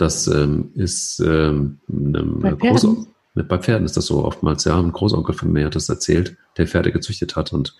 [0.00, 3.08] Das ähm, ist ähm, bei Pferden?
[3.34, 4.78] bei Pferden ist das so oftmals, ja.
[4.78, 7.76] Ein Großonkel von mir hat das erzählt, der Pferde gezüchtet hat und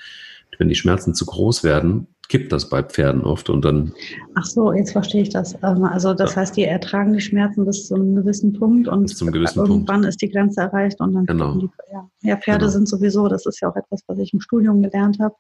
[0.58, 3.94] wenn die Schmerzen zu groß werden, kippt das bei Pferden oft und dann.
[4.34, 5.54] Ach so, jetzt verstehe ich das.
[5.62, 6.42] Ähm, also das ja.
[6.42, 10.02] heißt, die ertragen die Schmerzen bis zu einem gewissen Punkt und bis zum gewissen irgendwann
[10.02, 10.08] Punkt.
[10.08, 11.54] ist die Grenze erreicht und dann genau.
[11.54, 12.10] die, ja.
[12.20, 12.72] ja, Pferde genau.
[12.72, 15.34] sind sowieso, das ist ja auch etwas, was ich im Studium gelernt habe.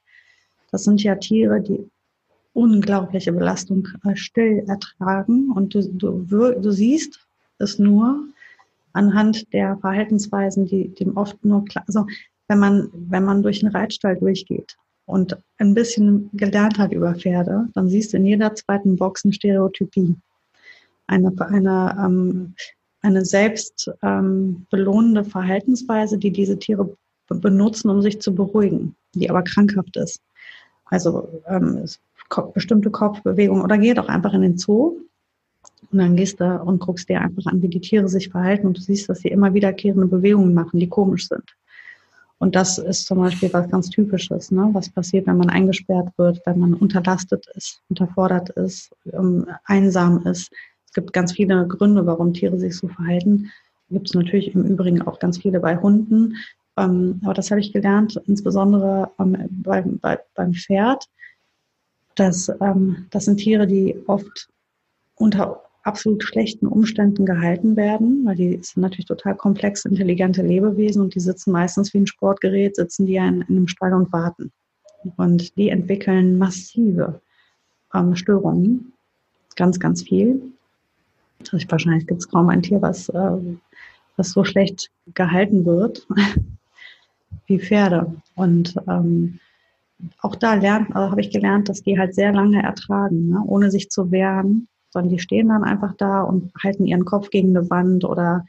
[0.72, 1.90] Das sind ja Tiere, die
[2.52, 6.24] unglaubliche Belastung äh, still ertragen und du, du,
[6.60, 7.20] du siehst
[7.58, 8.24] es nur
[8.92, 12.06] anhand der Verhaltensweisen, die dem oft nur klar, also
[12.48, 17.68] wenn man, wenn man durch einen Reitstall durchgeht und ein bisschen gelernt hat über Pferde,
[17.74, 20.16] dann siehst du in jeder zweiten Box eine Stereotypie.
[21.06, 22.54] Eine, eine, ähm,
[23.02, 26.96] eine selbst ähm, belohnende Verhaltensweise, die diese Tiere
[27.28, 30.20] benutzen, um sich zu beruhigen, die aber krankhaft ist.
[30.86, 31.84] Also ähm,
[32.54, 34.96] bestimmte Kopfbewegungen oder geh doch einfach in den Zoo
[35.90, 38.76] und dann gehst du und guckst dir einfach an, wie die Tiere sich verhalten und
[38.76, 41.56] du siehst, dass sie immer wiederkehrende Bewegungen machen, die komisch sind.
[42.38, 44.70] Und das ist zum Beispiel was ganz Typisches, ne?
[44.72, 50.50] was passiert, wenn man eingesperrt wird, wenn man unterlastet ist, unterfordert ist, ähm, einsam ist.
[50.86, 53.50] Es gibt ganz viele Gründe, warum Tiere sich so verhalten.
[53.90, 56.36] Gibt es natürlich im Übrigen auch ganz viele bei Hunden.
[56.78, 61.08] Ähm, aber das habe ich gelernt, insbesondere ähm, bei, bei, beim Pferd.
[62.20, 64.50] Dass, ähm, das sind Tiere, die oft
[65.14, 71.14] unter absolut schlechten Umständen gehalten werden, weil die sind natürlich total komplex, intelligente Lebewesen und
[71.14, 74.52] die sitzen meistens wie ein Sportgerät, sitzen die in, in einem Stall und warten.
[75.16, 77.22] Und die entwickeln massive
[77.94, 78.92] ähm, Störungen,
[79.56, 80.42] ganz, ganz viel.
[81.50, 83.38] Also wahrscheinlich gibt es kaum ein Tier, was, äh,
[84.18, 86.06] was so schlecht gehalten wird
[87.46, 88.14] wie Pferde.
[88.34, 89.40] Und ähm,
[90.20, 93.70] auch da lernt, also habe ich gelernt, dass die halt sehr lange ertragen, ne, ohne
[93.70, 97.70] sich zu wehren sondern die stehen dann einfach da und halten ihren Kopf gegen eine
[97.70, 98.44] Wand oder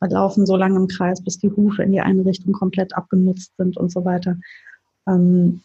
[0.00, 3.76] laufen so lange im Kreis, bis die Hufe in die eine Richtung komplett abgenutzt sind
[3.76, 4.36] und so weiter.
[5.08, 5.62] Ähm,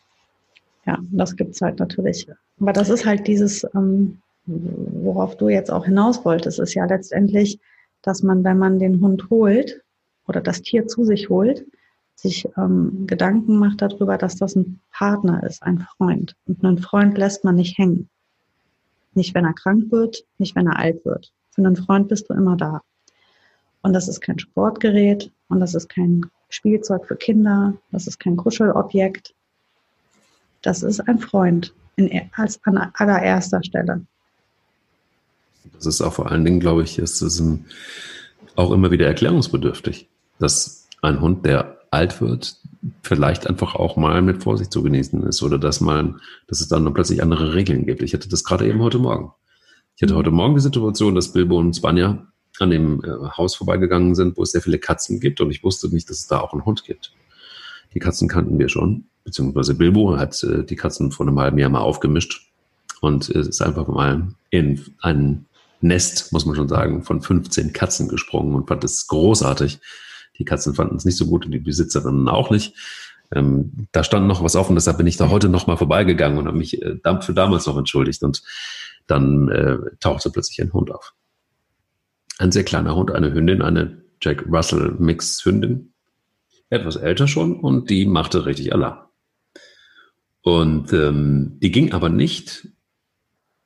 [0.86, 2.28] ja, das gibt's halt natürlich.
[2.60, 7.60] Aber das ist halt dieses, ähm, worauf du jetzt auch hinaus wolltest, ist ja letztendlich,
[8.02, 9.84] dass man, wenn man den Hund holt
[10.28, 11.66] oder das Tier zu sich holt,
[12.16, 16.36] sich ähm, Gedanken macht darüber, dass das ein Partner ist, ein Freund.
[16.46, 18.10] Und einen Freund lässt man nicht hängen.
[19.14, 21.32] Nicht, wenn er krank wird, nicht, wenn er alt wird.
[21.52, 22.82] Für einen Freund bist du immer da.
[23.82, 28.38] Und das ist kein Sportgerät und das ist kein Spielzeug für Kinder, das ist kein
[28.38, 29.34] Kuschelobjekt.
[30.62, 34.06] Das ist ein Freund in, als an allererster Stelle.
[35.74, 37.44] Das ist auch vor allen Dingen, glaube ich, ist es
[38.56, 40.08] auch immer wieder erklärungsbedürftig,
[40.40, 42.56] dass ein Hund, der alt wird,
[43.04, 46.92] vielleicht einfach auch mal mit Vorsicht zu genießen ist oder dass man, dass es dann
[46.94, 48.02] plötzlich andere Regeln gibt.
[48.02, 49.32] Ich hatte das gerade eben heute Morgen.
[49.96, 52.26] Ich hatte heute Morgen die Situation, dass Bilbo und Spanja
[52.60, 55.90] an dem äh, Haus vorbeigegangen sind, wo es sehr viele Katzen gibt und ich wusste
[55.90, 57.14] nicht, dass es da auch einen Hund gibt.
[57.94, 61.70] Die Katzen kannten wir schon, beziehungsweise Bilbo hat äh, die Katzen vor einem halben Jahr
[61.70, 62.52] mal aufgemischt
[63.02, 65.46] und ist einfach mal in ein
[65.82, 69.80] Nest, muss man schon sagen, von 15 Katzen gesprungen und fand es großartig.
[70.42, 72.74] Die Katzen fanden es nicht so gut und die Besitzerinnen auch nicht.
[73.32, 76.48] Ähm, da stand noch was offen, deshalb bin ich da heute noch mal vorbeigegangen und
[76.48, 78.42] habe mich äh, für damals noch entschuldigt und
[79.06, 81.14] dann äh, tauchte plötzlich ein Hund auf.
[82.40, 85.94] Ein sehr kleiner Hund, eine Hündin, eine Jack Russell Mix Hündin,
[86.72, 88.98] etwas älter schon und die machte richtig Alarm.
[90.42, 92.68] Und ähm, die ging aber nicht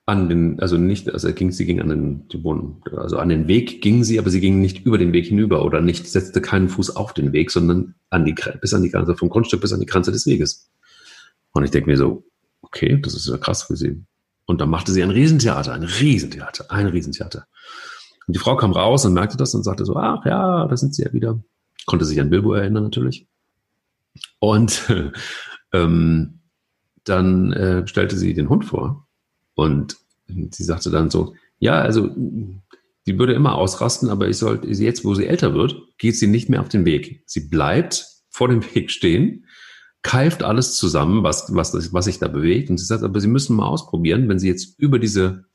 [0.07, 3.47] an den, also nicht, also ging sie ging an den, die Wohnung, also an den
[3.47, 6.69] Weg ging sie, aber sie ging nicht über den Weg hinüber oder nicht, setzte keinen
[6.69, 9.79] Fuß auf den Weg, sondern an die, bis an die Grenze, vom Grundstück bis an
[9.79, 10.69] die Grenze des Weges.
[11.53, 12.23] Und ich denke mir so,
[12.61, 14.03] okay, das ist ja krass für sie.
[14.45, 17.47] Und dann machte sie ein Riesentheater, ein Riesentheater, ein Riesentheater.
[18.27, 20.93] Und die Frau kam raus und merkte das und sagte so, ach ja, da sind
[20.93, 21.41] sie ja wieder.
[21.87, 23.27] Konnte sich an Bilbo erinnern natürlich.
[24.37, 24.83] Und
[25.73, 26.41] ähm,
[27.05, 29.04] dann äh, stellte sie den Hund vor
[29.55, 29.97] und
[30.51, 32.09] sie sagte dann so, ja, also
[33.05, 36.49] sie würde immer ausrasten, aber ich sollte jetzt, wo sie älter wird, geht sie nicht
[36.49, 37.23] mehr auf den Weg.
[37.25, 39.45] Sie bleibt vor dem Weg stehen,
[40.01, 42.69] keift alles zusammen, was, was, was sich da bewegt.
[42.69, 45.45] Und sie sagt, aber sie müssen mal ausprobieren, wenn sie jetzt über diese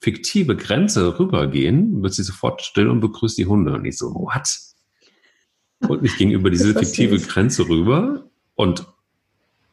[0.00, 3.74] fiktive Grenze rübergehen, wird sie sofort still und begrüßt die Hunde.
[3.74, 4.48] Und ich so, what?
[5.86, 8.86] Und ich ging über diese fiktive Grenze rüber und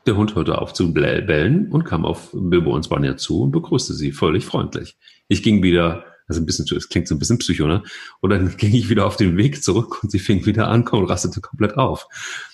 [0.08, 3.94] der Hund hörte auf zu bellen und kam auf Bilbo und Spanier zu und begrüßte
[3.94, 4.98] sie völlig freundlich.
[5.28, 7.84] Ich ging wieder, also ein bisschen, es klingt so ein bisschen psycho, ne?
[8.22, 11.06] Und dann ging ich wieder auf den Weg zurück und sie fing wieder an und
[11.06, 12.08] rastete komplett auf,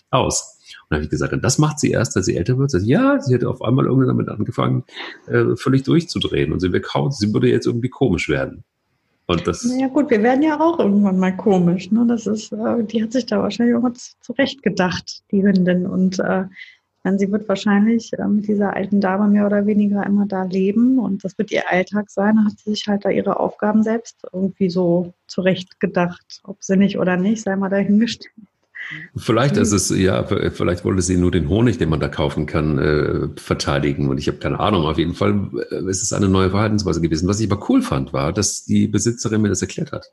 [0.09, 0.59] aus.
[0.81, 2.73] Und dann habe ich gesagt, das macht sie erst, als sie älter wird.
[2.83, 4.83] Ja, sie hätte auf einmal irgendwann damit angefangen,
[5.27, 8.63] äh, völlig durchzudrehen und sie weghaut, sie würde jetzt irgendwie komisch werden.
[9.25, 9.63] Und das.
[9.63, 11.91] Naja, gut, wir werden ja auch irgendwann mal komisch.
[11.91, 12.05] Ne?
[12.07, 13.89] Das ist, äh, die hat sich da wahrscheinlich auch
[14.21, 15.85] zurecht gedacht, die Hündin.
[15.85, 16.45] Und äh,
[17.03, 20.99] dann sie wird wahrscheinlich äh, mit dieser alten Dame mehr oder weniger immer da leben
[20.99, 22.37] und das wird ihr Alltag sein.
[22.37, 26.41] Da hat sie sich halt da ihre Aufgaben selbst irgendwie so zurecht gedacht.
[26.43, 28.33] Ob sinnig oder nicht, sei mal dahingestellt.
[29.15, 32.79] Vielleicht ist es, ja, vielleicht wollte sie nur den Honig, den man da kaufen kann,
[32.79, 34.09] äh, verteidigen.
[34.09, 34.85] Und ich habe keine Ahnung.
[34.85, 37.27] Auf jeden Fall äh, ist es eine neue Verhaltensweise gewesen.
[37.27, 40.11] Was ich aber cool fand, war, dass die Besitzerin mir das erklärt hat.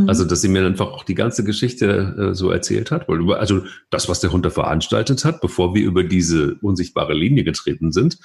[0.00, 0.08] Mhm.
[0.08, 3.08] Also, dass sie mir einfach auch die ganze Geschichte äh, so erzählt hat.
[3.08, 7.44] Weil, also, das, was der Hund da veranstaltet hat, bevor wir über diese unsichtbare Linie
[7.44, 8.18] getreten sind,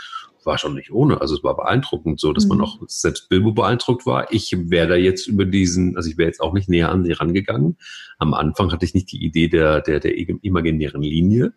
[0.43, 1.21] war schon nicht ohne.
[1.21, 2.49] Also, es war beeindruckend, so, dass mhm.
[2.49, 4.31] man auch selbst Bilbo beeindruckt war.
[4.31, 7.13] Ich wäre da jetzt über diesen, also ich wäre jetzt auch nicht näher an sie
[7.13, 7.77] rangegangen.
[8.19, 11.53] Am Anfang hatte ich nicht die Idee der, der, der imaginären Linie.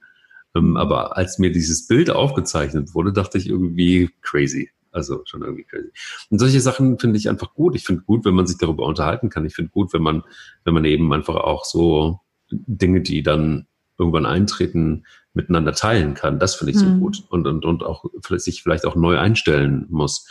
[0.55, 4.71] Ähm, aber als mir dieses Bild aufgezeichnet wurde, dachte ich irgendwie crazy.
[4.99, 5.91] Also schon irgendwie crazy.
[6.31, 7.77] Und solche Sachen finde ich einfach gut.
[7.77, 9.47] Ich finde gut, wenn man sich darüber unterhalten kann.
[9.47, 10.25] Ich finde gut, wenn man,
[10.65, 16.39] wenn man eben einfach auch so Dinge, die dann irgendwann eintreten, miteinander teilen kann.
[16.39, 17.01] Das finde ich so mhm.
[17.01, 17.25] gut.
[17.29, 20.27] Und, und, und auch sich vielleicht auch neu einstellen muss.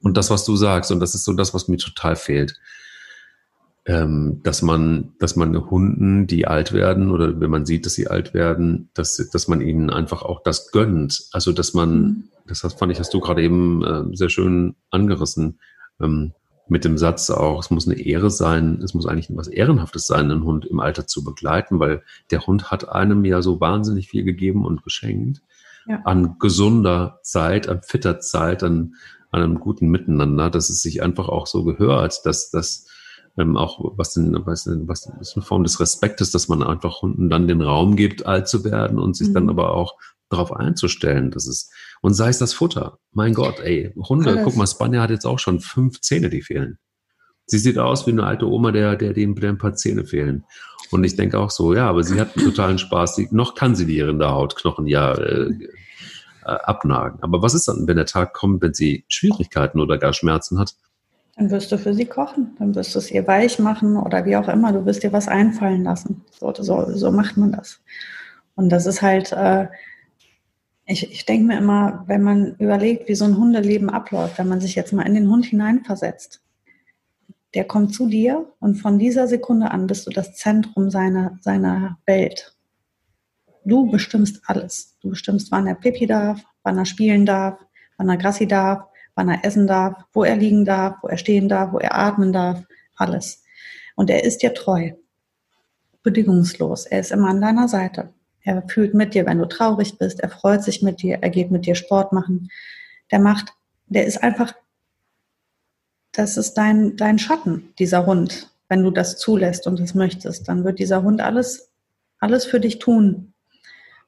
[0.00, 2.58] Und das, was du sagst, und das ist so das, was mir total fehlt
[3.84, 8.06] ähm, dass man, dass man Hunden, die alt werden oder wenn man sieht, dass sie
[8.06, 11.26] alt werden, dass, dass man ihnen einfach auch das gönnt.
[11.32, 12.24] Also dass man, mhm.
[12.46, 15.60] Das fand ich, hast du gerade eben äh, sehr schön angerissen,
[16.00, 16.32] ähm,
[16.68, 20.30] mit dem Satz auch, es muss eine Ehre sein, es muss eigentlich was Ehrenhaftes sein,
[20.30, 24.24] einen Hund im Alter zu begleiten, weil der Hund hat einem ja so wahnsinnig viel
[24.24, 25.42] gegeben und geschenkt.
[25.86, 26.00] Ja.
[26.04, 28.94] An gesunder Zeit, an fitter Zeit, an,
[29.30, 32.86] an einem guten Miteinander, dass es sich einfach auch so gehört, dass, dass,
[33.36, 37.02] ähm, auch was denn, was, denn, was ist eine Form des Respektes, dass man einfach
[37.02, 39.34] Hunden dann den Raum gibt, alt zu werden und sich mhm.
[39.34, 39.96] dann aber auch
[40.32, 42.98] darauf einzustellen, dass es, und sei es das Futter.
[43.12, 44.44] Mein Gott, ey, Hunde, Alles.
[44.44, 46.78] guck mal, Spanier hat jetzt auch schon fünf Zähne, die fehlen.
[47.46, 50.44] Sie sieht aus wie eine alte Oma, der, der dem ein paar Zähne fehlen.
[50.90, 53.16] Und ich denke auch so, ja, aber sie hat einen totalen Spaß.
[53.16, 55.50] Die, noch kann sie die Rinderhautknochen ja äh,
[56.44, 57.22] äh, abnagen.
[57.22, 60.74] Aber was ist dann, wenn der Tag kommt, wenn sie Schwierigkeiten oder gar Schmerzen hat?
[61.36, 64.36] Dann wirst du für sie kochen, dann wirst du es ihr weich machen oder wie
[64.36, 64.72] auch immer.
[64.72, 66.22] Du wirst dir was einfallen lassen.
[66.38, 67.80] So, so, so macht man das.
[68.54, 69.66] Und das ist halt, äh,
[70.86, 74.60] ich, ich denke mir immer, wenn man überlegt, wie so ein Hundeleben abläuft, wenn man
[74.60, 76.42] sich jetzt mal in den Hund hineinversetzt,
[77.54, 81.98] der kommt zu dir und von dieser Sekunde an bist du das Zentrum seiner, seiner
[82.06, 82.56] Welt.
[83.64, 84.96] Du bestimmst alles.
[85.02, 87.58] Du bestimmst, wann er Pipi darf, wann er spielen darf,
[87.96, 91.48] wann er Grassi darf, wann er essen darf, wo er liegen darf, wo er stehen
[91.48, 92.64] darf, wo er atmen darf,
[92.96, 93.44] alles.
[93.94, 94.92] Und er ist dir treu,
[96.02, 96.86] bedingungslos.
[96.86, 98.12] Er ist immer an deiner Seite.
[98.44, 100.20] Er fühlt mit dir, wenn du traurig bist.
[100.20, 101.18] Er freut sich mit dir.
[101.20, 102.50] Er geht mit dir Sport machen.
[103.10, 103.52] Der macht,
[103.86, 104.54] der ist einfach,
[106.12, 108.50] das ist dein, dein Schatten, dieser Hund.
[108.68, 111.70] Wenn du das zulässt und das möchtest, dann wird dieser Hund alles,
[112.18, 113.32] alles für dich tun,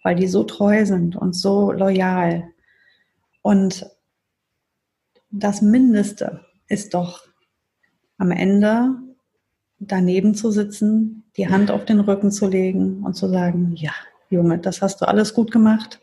[0.03, 2.51] weil die so treu sind und so loyal.
[3.43, 3.87] Und
[5.31, 7.27] das Mindeste ist doch
[8.19, 8.95] am Ende
[9.79, 13.93] daneben zu sitzen, die Hand auf den Rücken zu legen und zu sagen, ja,
[14.31, 16.01] Junge, das hast du alles gut gemacht.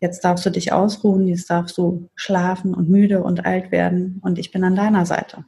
[0.00, 4.38] Jetzt darfst du dich ausruhen, jetzt darfst du schlafen und müde und alt werden und
[4.38, 5.44] ich bin an deiner Seite.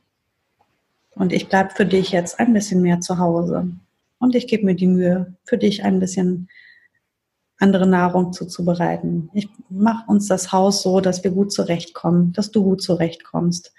[1.14, 3.70] Und ich bleibe für dich jetzt ein bisschen mehr zu Hause.
[4.18, 6.48] Und ich gebe mir die Mühe, für dich ein bisschen
[7.58, 9.30] andere Nahrung zuzubereiten.
[9.32, 13.72] Ich mache uns das Haus so, dass wir gut zurechtkommen, dass du gut zurechtkommst.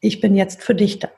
[0.00, 1.08] Ich bin jetzt für dich da.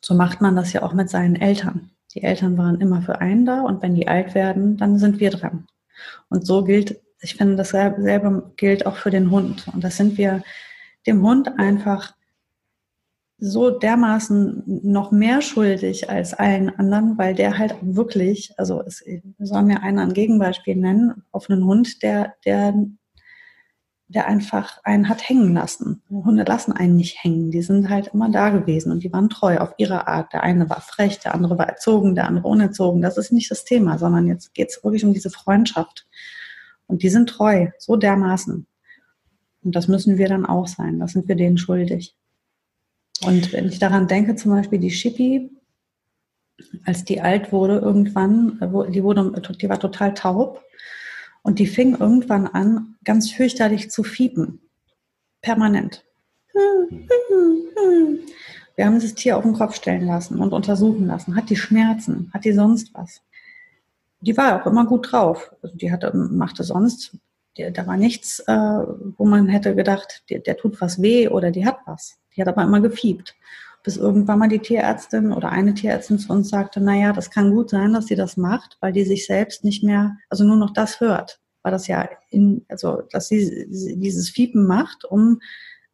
[0.00, 1.90] So macht man das ja auch mit seinen Eltern.
[2.14, 5.30] Die Eltern waren immer für einen da und wenn die alt werden, dann sind wir
[5.30, 5.66] dran.
[6.28, 9.68] Und so gilt, ich finde, dasselbe gilt auch für den Hund.
[9.72, 10.42] Und das sind wir
[11.06, 12.14] dem Hund einfach
[13.40, 19.02] so dermaßen noch mehr schuldig als allen anderen, weil der halt wirklich, also es
[19.38, 22.74] soll mir einer ein Gegenbeispiel nennen, auf einen Hund, der, der,
[24.10, 26.02] der einfach einen hat hängen lassen.
[26.10, 29.58] Hunde lassen einen nicht hängen, die sind halt immer da gewesen und die waren treu
[29.58, 30.32] auf ihre Art.
[30.32, 33.02] Der eine war frech, der andere war erzogen, der andere unerzogen.
[33.02, 36.08] Das ist nicht das Thema, sondern jetzt geht es wirklich um diese Freundschaft.
[36.88, 38.66] Und die sind treu, so dermaßen.
[39.62, 40.98] Und das müssen wir dann auch sein.
[40.98, 42.16] Das sind wir denen schuldig.
[43.24, 45.52] Und wenn ich daran denke, zum Beispiel die Schippi,
[46.84, 48.58] als die alt wurde irgendwann,
[48.92, 50.64] die, wurde, die war total taub
[51.42, 54.60] und die fing irgendwann an, ganz fürchterlich zu fiepen.
[55.40, 56.04] Permanent.
[58.76, 61.36] Wir haben dieses Tier auf den Kopf stellen lassen und untersuchen lassen.
[61.36, 62.30] Hat die Schmerzen?
[62.32, 63.22] Hat die sonst was?
[64.20, 65.50] Die war auch immer gut drauf.
[65.62, 67.16] Also die hatte, machte sonst,
[67.56, 71.50] die, da war nichts, äh, wo man hätte gedacht, der, der tut was weh oder
[71.50, 72.18] die hat was.
[72.36, 73.34] Die hat aber immer gefiebt.
[73.82, 77.70] Bis irgendwann mal die Tierärztin oder eine Tierärztin zu uns sagte, naja, das kann gut
[77.70, 81.00] sein, dass sie das macht, weil die sich selbst nicht mehr, also nur noch das
[81.00, 81.40] hört.
[81.62, 85.40] Weil das ja in, also, dass sie dieses Fiepen macht, um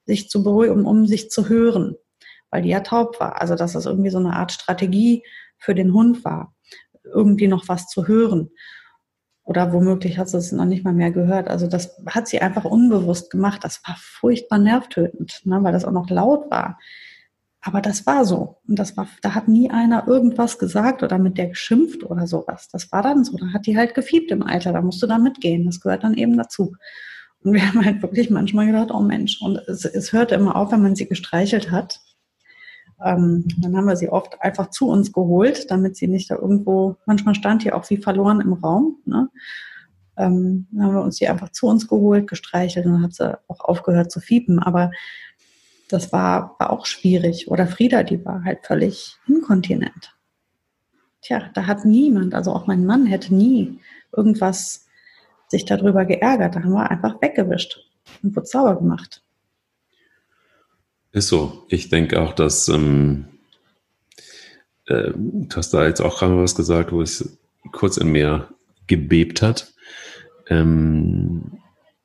[0.04, 1.96] sich zu beruhigen, um, um sich zu hören.
[2.50, 3.40] Weil die ja taub war.
[3.40, 5.24] Also, dass das irgendwie so eine Art Strategie
[5.58, 6.54] für den Hund war.
[7.04, 8.50] Irgendwie noch was zu hören.
[9.46, 11.46] Oder womöglich hat sie es noch nicht mal mehr gehört.
[11.46, 13.62] Also das hat sie einfach unbewusst gemacht.
[13.62, 16.80] Das war furchtbar nervtötend, ne, weil das auch noch laut war.
[17.66, 18.58] Aber das war so.
[18.68, 22.68] Und das war, da hat nie einer irgendwas gesagt oder mit der geschimpft oder sowas.
[22.70, 23.36] Das war dann so.
[23.36, 24.72] Da hat die halt gefiebt im Alter.
[24.72, 25.66] Da musst du da mitgehen.
[25.66, 26.76] Das gehört dann eben dazu.
[27.40, 29.42] Und wir haben halt wirklich manchmal gedacht, oh Mensch.
[29.42, 31.98] Und es, es hörte immer auf, wenn man sie gestreichelt hat.
[33.04, 36.96] Ähm, dann haben wir sie oft einfach zu uns geholt, damit sie nicht da irgendwo,
[37.04, 38.98] manchmal stand die auch wie verloren im Raum.
[39.06, 39.28] Ne?
[40.16, 43.36] Ähm, dann haben wir uns die einfach zu uns geholt, gestreichelt und dann hat sie
[43.48, 44.60] auch aufgehört zu fiepen.
[44.60, 44.92] Aber
[45.88, 47.48] das war, war auch schwierig.
[47.48, 50.14] Oder Frieda, die war halt völlig inkontinent.
[51.22, 53.80] Tja, da hat niemand, also auch mein Mann hätte nie
[54.16, 54.86] irgendwas
[55.48, 56.54] sich darüber geärgert.
[56.54, 57.80] Da haben wir einfach weggewischt
[58.22, 59.22] und wurde sauber gemacht.
[61.12, 61.64] Ist so.
[61.68, 63.26] Ich denke auch, dass ähm,
[64.86, 67.38] äh, du hast da jetzt auch gerade was gesagt, wo es
[67.72, 68.48] kurz in mir
[68.86, 69.72] gebebt hat.
[70.48, 71.58] Ähm,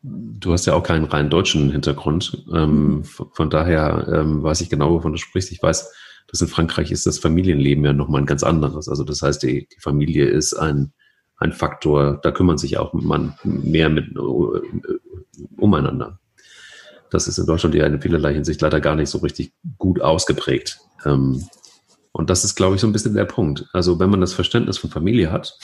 [0.03, 2.45] du hast ja auch keinen rein deutschen Hintergrund.
[2.53, 5.51] Ähm, von daher ähm, weiß ich genau, wovon du sprichst.
[5.51, 5.91] Ich weiß,
[6.27, 8.87] dass in Frankreich ist das Familienleben ja nochmal ein ganz anderes.
[8.87, 10.93] Also das heißt, die, die Familie ist ein,
[11.37, 14.59] ein Faktor, da kümmern sich auch man mehr mit uh,
[15.57, 16.19] umeinander.
[17.09, 20.79] Das ist in Deutschland ja in vielerlei Hinsicht leider gar nicht so richtig gut ausgeprägt.
[21.05, 21.45] Ähm,
[22.13, 23.67] und das ist, glaube ich, so ein bisschen der Punkt.
[23.73, 25.57] Also wenn man das Verständnis von Familie hat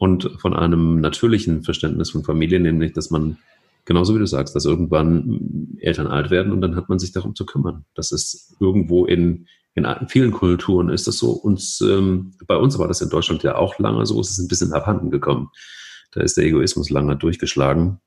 [0.00, 3.36] und von einem natürlichen Verständnis von Familie, nämlich, dass man,
[3.84, 7.34] genauso wie du sagst, dass irgendwann Eltern alt werden und dann hat man sich darum
[7.34, 7.84] zu kümmern.
[7.94, 11.32] Das ist irgendwo in, in vielen Kulturen ist das so.
[11.32, 14.18] Uns, ähm, bei uns war das in Deutschland ja auch lange so.
[14.20, 15.50] Es ist ein bisschen abhanden gekommen.
[16.12, 18.00] Da ist der Egoismus lange durchgeschlagen.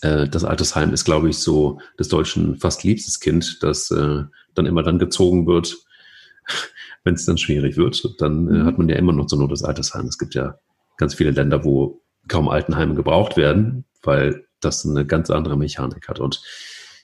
[0.00, 4.22] Äh, das Altersheim ist, glaube ich, so des Deutschen fast liebstes Kind, das äh,
[4.54, 5.76] dann immer dann gezogen wird,
[7.04, 8.14] wenn es dann schwierig wird.
[8.22, 8.64] Dann äh, mhm.
[8.64, 10.06] hat man ja immer noch so Not das Altersheim.
[10.06, 10.58] Es gibt ja
[10.96, 16.20] ganz viele Länder, wo kaum Altenheime gebraucht werden, weil das eine ganz andere Mechanik hat.
[16.20, 16.42] Und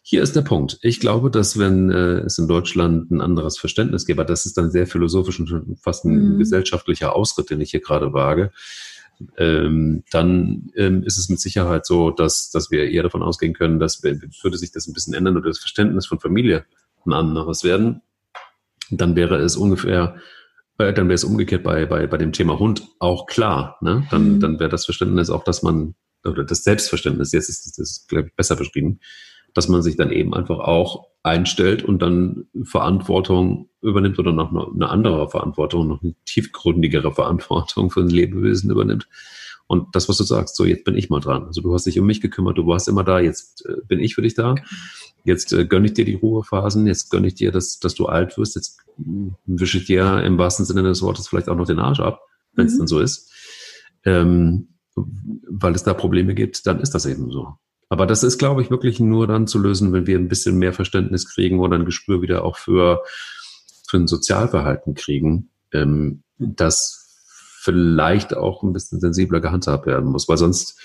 [0.03, 0.78] hier ist der Punkt.
[0.82, 4.70] Ich glaube, dass wenn äh, es in Deutschland ein anderes Verständnis gäbe, das ist dann
[4.70, 6.38] sehr philosophisch und fast ein mhm.
[6.38, 8.51] gesellschaftlicher Ausritt, den ich hier gerade wage,
[9.36, 13.78] ähm, dann ähm, ist es mit Sicherheit so, dass, dass wir eher davon ausgehen können,
[13.78, 16.64] dass würde sich das ein bisschen ändern oder das Verständnis von Familie
[17.05, 18.01] ein anderes werden,
[18.91, 20.16] dann wäre es ungefähr,
[20.81, 23.78] äh, dann wäre es umgekehrt bei, bei, bei dem Thema Hund auch klar.
[23.81, 24.07] Ne?
[24.11, 24.41] Dann, mhm.
[24.41, 28.37] dann wäre das Verständnis auch, dass man, oder das Selbstverständnis, jetzt ist das, glaube ich,
[28.37, 29.01] besser beschrieben,
[29.55, 34.89] dass man sich dann eben einfach auch einstellt und dann Verantwortung übernimmt oder noch eine
[34.89, 39.09] andere Verantwortung, noch eine tiefgründigere Verantwortung für ein Lebewesen übernimmt.
[39.71, 41.45] Und das, was du sagst, so jetzt bin ich mal dran.
[41.45, 44.16] Also du hast dich um mich gekümmert, du warst immer da, jetzt äh, bin ich
[44.16, 44.57] für dich da.
[45.23, 48.37] Jetzt äh, gönne ich dir die Ruhephasen, jetzt gönne ich dir, dass, dass du alt
[48.37, 48.81] wirst, jetzt
[49.47, 52.21] wische ich dir im wahrsten Sinne des Wortes vielleicht auch noch den Arsch ab,
[52.55, 52.79] wenn es mhm.
[52.79, 53.31] dann so ist.
[54.05, 57.55] Ähm, weil es da Probleme gibt, dann ist das eben so.
[57.89, 60.73] Aber das ist, glaube ich, wirklich nur dann zu lösen, wenn wir ein bisschen mehr
[60.73, 63.05] Verständnis kriegen oder ein Gespür wieder auch für,
[63.87, 66.99] für ein Sozialverhalten kriegen, ähm, das
[67.62, 70.80] vielleicht auch ein bisschen sensibler gehandhabt werden muss, weil sonst,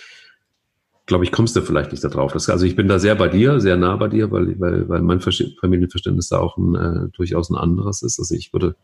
[1.05, 2.33] glaube ich, kommst du vielleicht nicht darauf.
[2.33, 5.21] Also ich bin da sehr bei dir, sehr nah bei dir, weil, weil, weil mein
[5.21, 8.19] Familienverständnis da auch ein, äh, durchaus ein anderes ist.
[8.19, 8.75] Also ich würde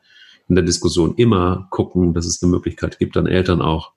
[0.48, 3.92] in der Diskussion immer gucken, dass es eine Möglichkeit gibt, dann Eltern auch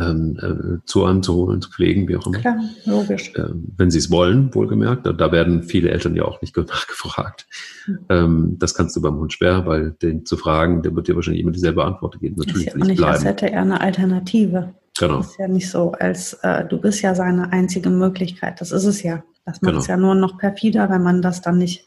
[0.00, 2.38] ähm, äh, zu einem zu holen, zu pflegen, wie auch immer.
[2.38, 3.32] Klar, logisch.
[3.36, 5.04] Ähm, wenn sie es wollen, wohlgemerkt.
[5.04, 7.46] Da, da, werden viele Eltern ja auch nicht nachgefragt.
[7.86, 7.98] Mhm.
[8.08, 11.42] Ähm, das kannst du beim Hund schwer, weil den zu fragen, der wird dir wahrscheinlich
[11.42, 12.36] immer dieselbe Antwort geben.
[12.38, 13.12] Natürlich ist ja auch nicht, bleiben.
[13.12, 14.74] als hätte er eine Alternative.
[14.98, 15.18] Genau.
[15.18, 18.60] Das ist ja nicht so, als äh, du bist ja seine einzige Möglichkeit.
[18.60, 19.22] Das ist es ja.
[19.44, 19.98] Das macht es genau.
[19.98, 21.86] ja nur noch perfider, wenn man das dann nicht,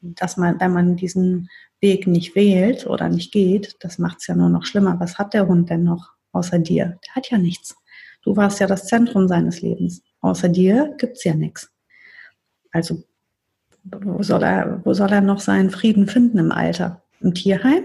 [0.00, 1.48] dass man, wenn man diesen
[1.80, 4.96] Weg nicht wählt oder nicht geht, das macht es ja nur noch schlimmer.
[4.98, 6.15] Was hat der Hund denn noch?
[6.36, 6.98] Außer dir.
[7.06, 7.74] Der hat ja nichts.
[8.22, 10.02] Du warst ja das Zentrum seines Lebens.
[10.20, 11.70] Außer dir gibt es ja nichts.
[12.72, 13.02] Also,
[13.84, 17.02] wo soll, er, wo soll er noch seinen Frieden finden im Alter?
[17.20, 17.84] Im Tierheim?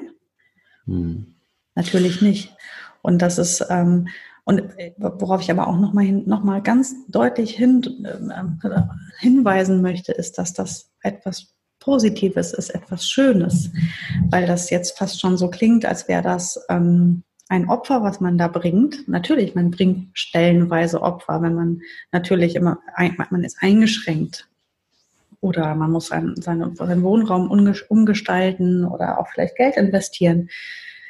[0.85, 1.35] Hm.
[1.75, 2.55] Natürlich nicht.
[3.01, 4.07] Und das ist, ähm,
[4.43, 8.81] und äh, worauf ich aber auch nochmal noch mal ganz deutlich hin, äh,
[9.19, 13.71] hinweisen möchte, ist, dass das etwas Positives ist, etwas Schönes,
[14.29, 18.37] weil das jetzt fast schon so klingt, als wäre das ähm, ein Opfer, was man
[18.37, 19.09] da bringt.
[19.09, 21.81] Natürlich, man bringt stellenweise Opfer, wenn man
[22.13, 22.79] natürlich immer,
[23.29, 24.47] man ist eingeschränkt
[25.41, 27.51] oder man muss seinen, seinen, Wohnraum
[27.89, 30.49] umgestalten oder auch vielleicht Geld investieren.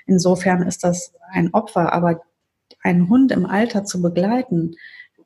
[0.08, 2.24] Insofern ist das ein Opfer, aber
[2.82, 4.74] einen Hund im Alter zu begleiten,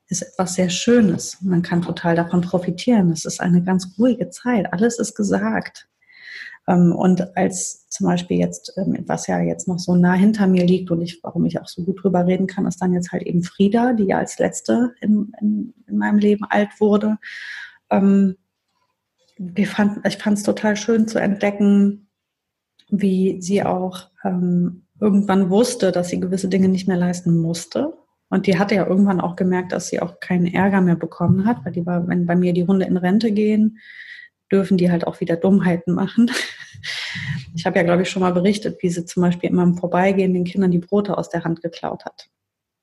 [0.08, 1.38] ist etwas sehr Schönes.
[1.40, 3.10] Man kann total davon profitieren.
[3.10, 4.70] Es ist eine ganz ruhige Zeit.
[4.70, 5.88] Alles ist gesagt.
[6.66, 10.64] Ähm, und als zum Beispiel jetzt, ähm, was ja jetzt noch so nah hinter mir
[10.64, 13.22] liegt und ich, warum ich auch so gut drüber reden kann, ist dann jetzt halt
[13.22, 17.18] eben Frieda, die ja als letzte in, in, in meinem Leben alt wurde.
[17.90, 18.36] Ähm,
[19.66, 22.08] fanden, ich fand es total schön zu entdecken,
[22.88, 24.08] wie sie auch
[25.00, 27.92] irgendwann wusste, dass sie gewisse Dinge nicht mehr leisten musste.
[28.28, 31.64] Und die hatte ja irgendwann auch gemerkt, dass sie auch keinen Ärger mehr bekommen hat,
[31.64, 33.78] weil die war, wenn bei mir die Hunde in Rente gehen,
[34.50, 36.30] dürfen die halt auch wieder Dummheiten machen.
[37.54, 40.34] Ich habe ja, glaube ich, schon mal berichtet, wie sie zum Beispiel immer im Vorbeigehen
[40.34, 42.28] den Kindern die Brote aus der Hand geklaut hat.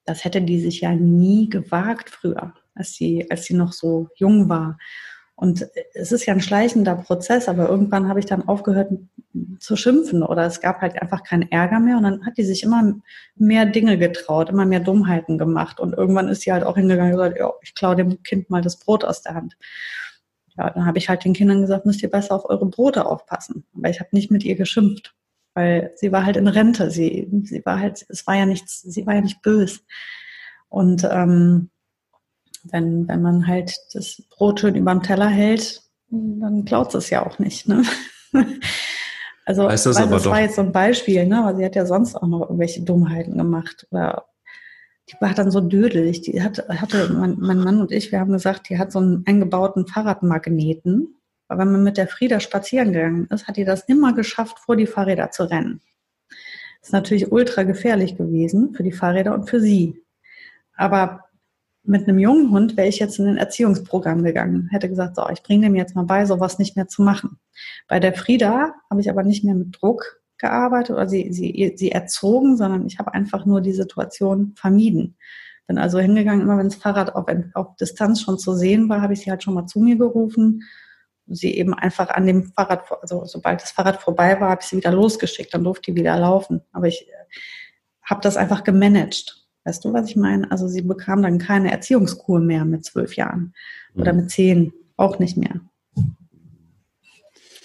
[0.05, 4.49] Das hätte die sich ja nie gewagt früher, als sie, als sie noch so jung
[4.49, 4.77] war.
[5.35, 8.91] Und es ist ja ein schleichender Prozess, aber irgendwann habe ich dann aufgehört
[9.59, 12.63] zu schimpfen oder es gab halt einfach keinen Ärger mehr und dann hat die sich
[12.63, 12.95] immer
[13.35, 17.19] mehr Dinge getraut, immer mehr Dummheiten gemacht und irgendwann ist sie halt auch hingegangen und
[17.19, 19.57] gesagt, ja, ich klaue dem Kind mal das Brot aus der Hand
[20.57, 23.65] ja, dann habe ich halt den Kindern gesagt, müsst ihr besser auf eure Brote aufpassen.
[23.75, 25.15] Aber ich habe nicht mit ihr geschimpft,
[25.53, 26.91] weil sie war halt in Rente.
[26.91, 29.79] Sie, sie war halt, es war ja nichts, sie war ja nicht böse.
[30.69, 31.69] Und ähm,
[32.63, 37.25] wenn, wenn man halt das Brot schön über dem Teller hält, dann klaut es ja
[37.25, 37.67] auch nicht.
[37.67, 37.83] Ne?
[39.45, 41.39] Also heißt das, das war jetzt so ein Beispiel, ne?
[41.39, 44.25] aber sie hat ja sonst auch noch irgendwelche Dummheiten gemacht oder
[45.09, 46.21] die war dann so dödelig.
[46.21, 49.23] Die hat, hatte mein, mein Mann und ich, wir haben gesagt, die hat so einen
[49.25, 51.15] eingebauten Fahrradmagneten.
[51.47, 54.75] Aber wenn man mit der Frieda spazieren gegangen ist, hat die das immer geschafft, vor
[54.75, 55.81] die Fahrräder zu rennen.
[56.79, 60.03] Das ist natürlich ultra gefährlich gewesen für die Fahrräder und für sie.
[60.75, 61.25] Aber
[61.83, 65.43] mit einem jungen Hund wäre ich jetzt in ein Erziehungsprogramm gegangen, hätte gesagt, so, ich
[65.43, 67.39] bringe dem jetzt mal bei, sowas nicht mehr zu machen.
[67.87, 71.91] Bei der Frieda habe ich aber nicht mehr mit Druck gearbeitet oder sie, sie, sie
[71.91, 75.17] erzogen, sondern ich habe einfach nur die Situation vermieden.
[75.67, 79.13] Bin also hingegangen, immer wenn das Fahrrad auf, auf Distanz schon zu sehen war, habe
[79.13, 80.63] ich sie halt schon mal zu mir gerufen.
[81.25, 84.75] Sie eben einfach an dem Fahrrad, also sobald das Fahrrad vorbei war, habe ich sie
[84.75, 86.61] wieder losgeschickt, dann durfte die wieder laufen.
[86.73, 87.13] Aber ich äh,
[88.03, 89.47] habe das einfach gemanagt.
[89.63, 90.51] Weißt du, was ich meine?
[90.51, 93.53] Also sie bekam dann keine Erziehungskur mehr mit zwölf Jahren
[93.95, 94.19] oder mhm.
[94.19, 95.61] mit zehn, auch nicht mehr.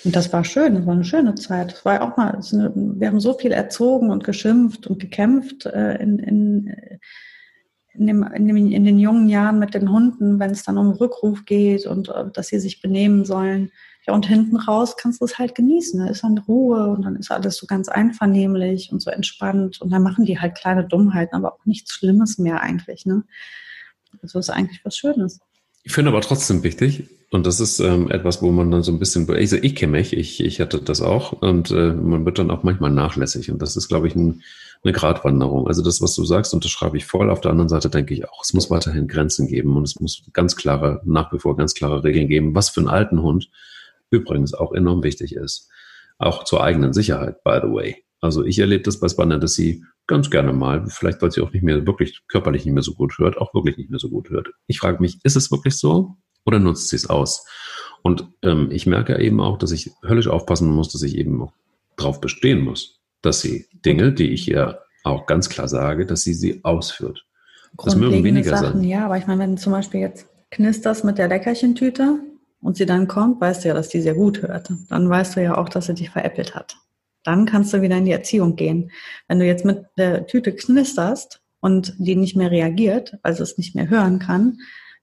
[0.05, 1.73] Und das war schön, das war eine schöne Zeit.
[1.73, 5.97] Das war auch mal, eine, wir haben so viel erzogen und geschimpft und gekämpft äh,
[5.97, 6.77] in, in,
[7.95, 10.93] in, dem, in, dem, in, den jungen Jahren mit den Hunden, wenn es dann um
[10.93, 13.73] Rückruf geht und äh, dass sie sich benehmen sollen.
[14.07, 16.01] Ja, und hinten raus kannst du es halt genießen.
[16.01, 19.81] Da ist dann Ruhe und dann ist alles so ganz einvernehmlich und so entspannt.
[19.81, 23.05] Und dann machen die halt kleine Dummheiten, aber auch nichts Schlimmes mehr eigentlich.
[23.05, 23.25] Ne?
[24.23, 25.41] Also ist eigentlich was Schönes.
[25.83, 28.99] Ich finde aber trotzdem wichtig, und das ist ähm, etwas, wo man dann so ein
[28.99, 32.51] bisschen, also ich kenne mich, ich, ich hatte das auch und äh, man wird dann
[32.51, 34.43] auch manchmal nachlässig und das ist, glaube ich, ein,
[34.83, 35.67] eine Gratwanderung.
[35.67, 37.31] Also das, was du sagst, unterschreibe ich voll.
[37.31, 40.23] Auf der anderen Seite denke ich auch, es muss weiterhin Grenzen geben und es muss
[40.33, 43.51] ganz klare, nach wie vor ganz klare Regeln geben, was für einen alten Hund
[44.11, 45.69] übrigens auch enorm wichtig ist.
[46.17, 48.05] Auch zur eigenen Sicherheit, by the way.
[48.21, 51.53] Also ich erlebe das bei Spanner, dass sie ganz gerne mal, vielleicht weil sie auch
[51.53, 54.31] nicht mehr wirklich körperlich nicht mehr so gut hört, auch wirklich nicht mehr so gut
[54.31, 54.49] hört.
[54.67, 56.17] Ich frage mich, ist es wirklich so?
[56.49, 57.47] Oder nutzt sie es aus?
[58.03, 61.53] Und ähm, ich merke eben auch, dass ich höllisch aufpassen muss, dass ich eben auch
[61.97, 66.35] darauf bestehen muss, dass sie Dinge, die ich ihr auch ganz klar sage, dass sie
[66.35, 67.25] sie ausführt.
[67.85, 68.89] Das mögen weniger Sachen, sein.
[68.89, 72.19] Ja, aber ich meine, wenn du zum Beispiel jetzt knisterst mit der Leckerchentüte
[72.61, 74.73] und sie dann kommt, weißt du ja, dass die sehr gut hört.
[74.89, 76.77] Dann weißt du ja auch, dass sie dich veräppelt hat.
[77.25, 78.91] Dann kannst du wieder in die Erziehung gehen.
[79.29, 83.75] Wenn du jetzt mit der Tüte knisterst und die nicht mehr reagiert, also es nicht
[83.75, 84.59] mehr hören kann,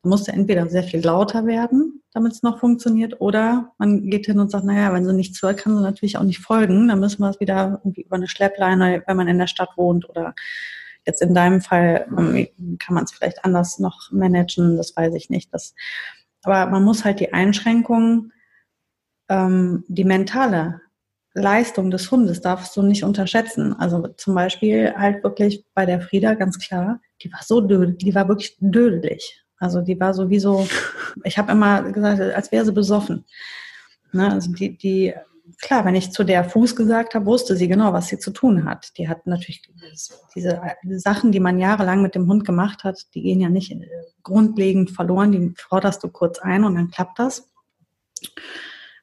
[0.06, 4.28] dann musst du entweder sehr viel lauter werden, damit es noch funktioniert, oder man geht
[4.28, 6.88] hin und sagt, naja, wenn sie nichts hört, kann sie natürlich auch nicht folgen.
[6.88, 10.08] Dann müssen wir es wieder irgendwie über eine Schleppleine, wenn man in der Stadt wohnt
[10.08, 10.36] oder
[11.08, 12.48] Jetzt in deinem Fall ähm,
[12.80, 15.54] kann man es vielleicht anders noch managen, das weiß ich nicht.
[15.54, 15.76] Das,
[16.44, 18.34] aber man muss halt die Einschränkungen,
[19.30, 20.82] ähm, die mentale
[21.36, 23.74] Leistung des Hundes darfst du nicht unterschätzen.
[23.74, 28.16] Also zum Beispiel halt wirklich bei der Frieda ganz klar, die war so dödelig, die
[28.16, 29.45] war wirklich dödelig.
[29.66, 30.68] Also die war sowieso,
[31.24, 33.26] ich habe immer gesagt, als wäre sie besoffen.
[34.12, 34.32] Ne?
[34.32, 35.14] Also die, die
[35.60, 38.66] klar, wenn ich zu der Fuß gesagt habe, wusste sie genau, was sie zu tun
[38.66, 38.98] hat.
[38.98, 39.64] Die hat natürlich
[40.36, 43.88] diese Sachen, die man jahrelang mit dem Hund gemacht hat, die gehen ja nicht äh,
[44.24, 45.32] grundlegend verloren.
[45.32, 47.52] Die forderst du kurz ein und dann klappt das.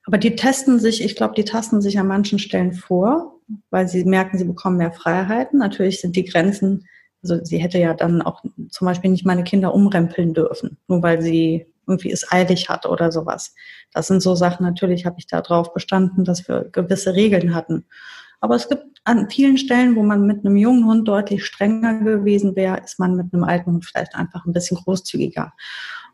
[0.04, 3.40] Aber die testen sich, ich glaube, die tasten sich an manchen Stellen vor,
[3.70, 5.58] weil sie merken, sie bekommen mehr Freiheiten.
[5.58, 6.86] Natürlich sind die Grenzen,
[7.22, 11.22] also sie hätte ja dann auch zum Beispiel nicht meine Kinder umrempeln dürfen, nur weil
[11.22, 13.54] sie irgendwie es eilig hat oder sowas.
[13.92, 17.86] Das sind so Sachen, natürlich habe ich da drauf bestanden, dass wir gewisse Regeln hatten.
[18.40, 22.56] Aber es gibt an vielen Stellen, wo man mit einem jungen Hund deutlich strenger gewesen
[22.56, 25.52] wäre, ist man mit einem alten Hund vielleicht einfach ein bisschen großzügiger.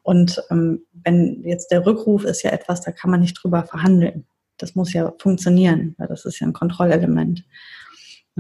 [0.02, 4.26] Und ähm, wenn jetzt der Rückruf ist ja etwas, da kann man nicht drüber verhandeln.
[4.56, 7.44] Das muss ja funktionieren, weil das ist ja ein Kontrollelement.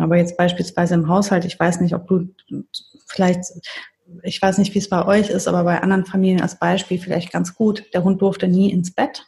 [0.00, 2.28] Aber jetzt beispielsweise im Haushalt, ich weiß nicht, ob du
[3.06, 3.44] vielleicht
[4.22, 7.32] ich weiß nicht, wie es bei euch ist, aber bei anderen Familien als Beispiel vielleicht
[7.32, 7.84] ganz gut.
[7.92, 9.26] Der Hund durfte nie ins Bett.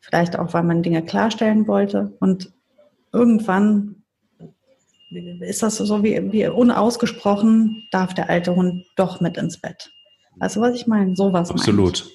[0.00, 2.16] Vielleicht auch, weil man Dinge klarstellen wollte.
[2.20, 2.52] Und
[3.12, 3.96] irgendwann
[5.40, 9.90] ist das so wie, wie unausgesprochen, darf der alte Hund doch mit ins Bett.
[10.36, 11.14] Weißt du, was ich meine?
[11.16, 11.50] Sowas.
[11.50, 12.06] Absolut.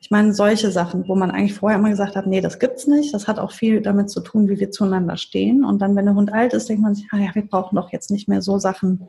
[0.00, 3.12] Ich meine, solche Sachen, wo man eigentlich vorher immer gesagt hat, nee, das gibt's nicht.
[3.12, 5.64] Das hat auch viel damit zu tun, wie wir zueinander stehen.
[5.64, 7.92] Und dann, wenn der Hund alt ist, denkt man sich, ah ja, wir brauchen doch
[7.92, 9.08] jetzt nicht mehr so Sachen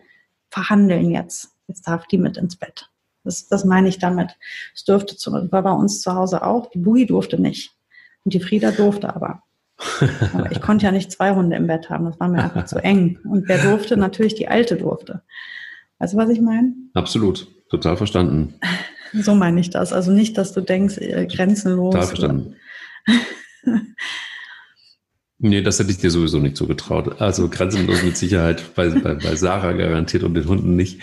[0.49, 2.89] verhandeln jetzt jetzt darf die mit ins Bett.
[3.23, 4.35] Das, das meine ich damit.
[4.75, 6.69] Es dürfte zu, war bei uns zu Hause auch.
[6.71, 7.71] Die Bui durfte nicht.
[8.25, 9.43] Und die Frieda durfte aber.
[10.33, 12.05] aber ich konnte ja nicht zwei Hunde im Bett haben.
[12.05, 13.19] Das war mir einfach zu eng.
[13.23, 13.95] Und wer durfte?
[13.95, 15.21] Natürlich die Alte durfte.
[15.99, 16.73] Weißt du, was ich meine?
[16.93, 17.47] Absolut.
[17.69, 18.55] Total verstanden.
[19.13, 19.93] So meine ich das.
[19.93, 21.93] Also nicht, dass du denkst, äh, grenzenlos.
[21.93, 22.55] Total verstanden.
[25.41, 27.21] Nee, das hätte ich dir sowieso nicht zugetraut.
[27.21, 30.99] Also grenzenlos mit Sicherheit bei, bei, bei Sarah garantiert und den Hunden nicht.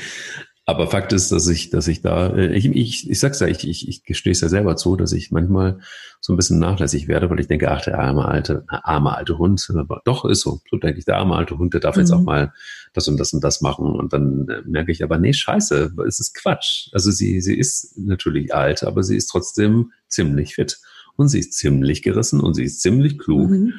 [0.69, 3.67] Aber Fakt ist, dass ich, dass ich da, äh, ich, ich, ich sag's ja, ich,
[3.69, 5.79] ich, ich gestehe es ja selber zu, dass ich manchmal
[6.21, 9.65] so ein bisschen nachlässig werde, weil ich denke, ach, der arme alte, arme alte Hund,
[9.77, 10.61] aber doch ist so.
[10.69, 12.01] So denke ich, der arme alte Hund, der darf mhm.
[12.01, 12.53] jetzt auch mal
[12.95, 13.87] das und das und das machen.
[13.87, 16.89] Und dann äh, merke ich aber, nee, scheiße, es ist Quatsch.
[16.93, 20.81] Also sie, sie ist natürlich alt, aber sie ist trotzdem ziemlich fit.
[21.15, 23.51] Und sie ist ziemlich gerissen und sie ist ziemlich klug.
[23.51, 23.75] Mhm.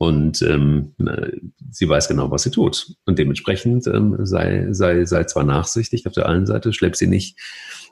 [0.00, 0.94] Und ähm,
[1.70, 2.94] sie weiß genau, was sie tut.
[3.04, 7.38] Und dementsprechend ähm, sei, sei, sei zwar nachsichtig auf der einen Seite, schlepp sie nicht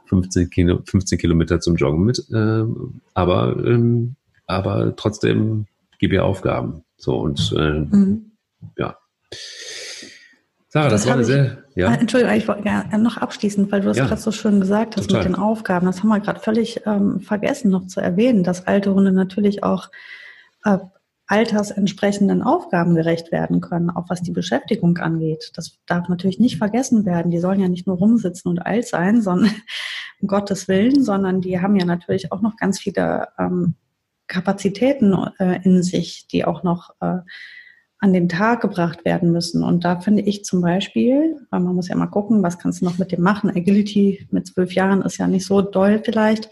[0.06, 2.64] 15, Kilo, 15 Kilometer zum Joggen mit, äh,
[3.12, 5.66] aber, ähm, aber trotzdem
[5.98, 6.82] gib ihr Aufgaben.
[6.96, 8.32] So und äh, mhm.
[8.78, 8.96] ja.
[10.68, 11.58] Sarah, das, das war eine sehr.
[11.74, 11.88] Ja.
[11.88, 14.96] Ah, Entschuldigung, ich wollte ja, noch abschließend, weil du das ja, gerade so schön gesagt
[14.96, 15.24] hast total.
[15.24, 15.84] mit den Aufgaben.
[15.84, 19.90] Das haben wir gerade völlig ähm, vergessen noch zu erwähnen, dass alte Hunde natürlich auch
[20.64, 20.78] äh,
[21.28, 25.52] altersentsprechenden Aufgaben gerecht werden können, auch was die Beschäftigung angeht.
[25.54, 27.30] Das darf natürlich nicht vergessen werden.
[27.30, 29.52] Die sollen ja nicht nur rumsitzen und alt sein, sondern
[30.20, 33.74] um Gottes Willen, sondern die haben ja natürlich auch noch ganz viele ähm,
[34.26, 37.18] Kapazitäten äh, in sich, die auch noch äh,
[38.00, 39.62] an den Tag gebracht werden müssen.
[39.62, 42.84] Und da finde ich zum Beispiel, weil man muss ja mal gucken, was kannst du
[42.86, 43.50] noch mit dem machen.
[43.50, 46.48] Agility mit zwölf Jahren ist ja nicht so doll vielleicht,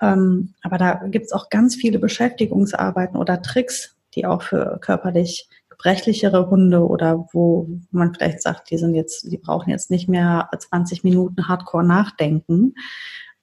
[0.00, 5.48] ähm, aber da gibt es auch ganz viele Beschäftigungsarbeiten oder Tricks, die auch für körperlich
[5.70, 10.48] gebrechlichere Hunde oder wo man vielleicht sagt, die sind jetzt, die brauchen jetzt nicht mehr
[10.56, 12.74] 20 Minuten Hardcore nachdenken.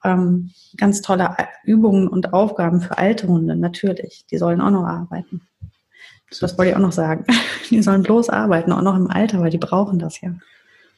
[0.04, 4.26] Ähm, ganz tolle Übungen und Aufgaben für alte Hunde, natürlich.
[4.30, 5.42] Die sollen auch noch arbeiten.
[6.42, 7.26] Das wollte ich auch noch sagen.
[7.70, 10.36] Die sollen bloß arbeiten, auch noch im Alter, weil die brauchen das ja.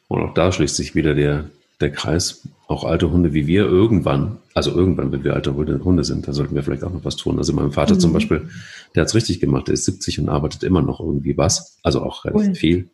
[0.08, 1.46] Und auch da schließt sich wieder der,
[1.80, 6.26] der Kreis, auch alte Hunde wie wir irgendwann, also irgendwann, wenn wir alte Hunde sind,
[6.26, 7.38] da sollten wir vielleicht auch noch was tun.
[7.38, 8.00] Also mein Vater mhm.
[8.00, 8.48] zum Beispiel,
[8.94, 12.02] der hat es richtig gemacht, der ist 70 und arbeitet immer noch irgendwie was, also
[12.02, 12.54] auch relativ cool.
[12.54, 12.90] viel.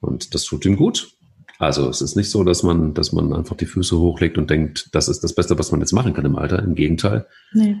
[0.00, 1.12] Und das tut ihm gut.
[1.58, 4.88] Also es ist nicht so, dass man, dass man einfach die Füße hochlegt und denkt,
[4.92, 6.62] das ist das Beste, was man jetzt machen kann im Alter.
[6.62, 7.26] Im Gegenteil.
[7.52, 7.76] Nee.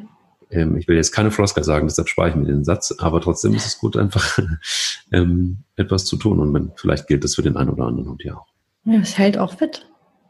[0.50, 3.54] ähm, ich will jetzt keine Floskel sagen, deshalb spare ich mir den Satz, aber trotzdem
[3.54, 4.38] ist es gut, einfach
[5.12, 6.38] ähm, etwas zu tun.
[6.40, 8.46] Und wenn, vielleicht gilt das für den einen oder anderen Hund ja auch.
[8.84, 9.86] Ja, es hält auch fit.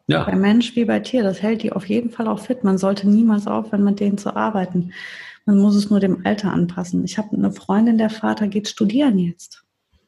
[0.06, 0.24] Ja.
[0.24, 2.62] Bei Mensch wie bei Tier, das hält die auf jeden Fall auch fit.
[2.62, 4.92] Man sollte niemals aufhören, mit denen zu arbeiten.
[5.46, 7.04] Man muss es nur dem Alter anpassen.
[7.04, 9.64] Ich habe eine Freundin, der Vater geht studieren jetzt.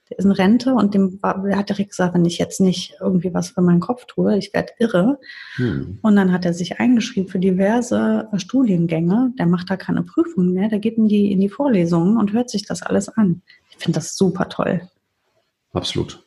[0.09, 3.51] Der ist in Rente und dem hat direkt gesagt, wenn ich jetzt nicht irgendwie was
[3.51, 5.19] für meinen Kopf tue, ich werde irre.
[5.57, 5.99] Hm.
[6.01, 9.33] Und dann hat er sich eingeschrieben für diverse äh, Studiengänge.
[9.37, 12.51] Der macht da keine Prüfungen mehr, der geht in die, in die Vorlesungen und hört
[12.51, 13.43] sich das alles an.
[13.71, 14.89] Ich finde das super toll.
[15.73, 16.23] Absolut.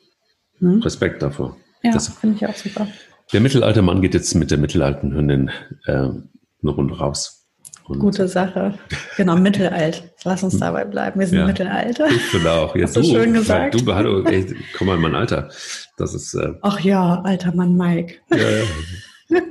[0.59, 0.82] Hm?
[0.82, 1.55] Respekt davor.
[1.82, 2.86] Ja, finde ich auch super.
[3.32, 5.51] Der mittelalte Mann geht jetzt mit der mittelalten Hündin
[5.86, 6.23] äh, eine
[6.63, 7.47] Runde raus.
[7.89, 8.77] Und Gute Sache.
[9.17, 10.03] Genau, mittelalt.
[10.23, 11.19] Lass uns dabei bleiben.
[11.19, 11.99] Wir sind ja, mittelalt.
[12.07, 12.75] Ich finde auch.
[12.75, 13.73] Jetzt Hast du, schön gesagt.
[13.73, 14.45] Du, hallo, ey,
[14.77, 15.49] komm mal in mein Alter.
[15.97, 16.36] Das ist.
[16.36, 18.15] Äh, Ach ja, alter Mann Mike.
[18.30, 19.41] Ja, ja.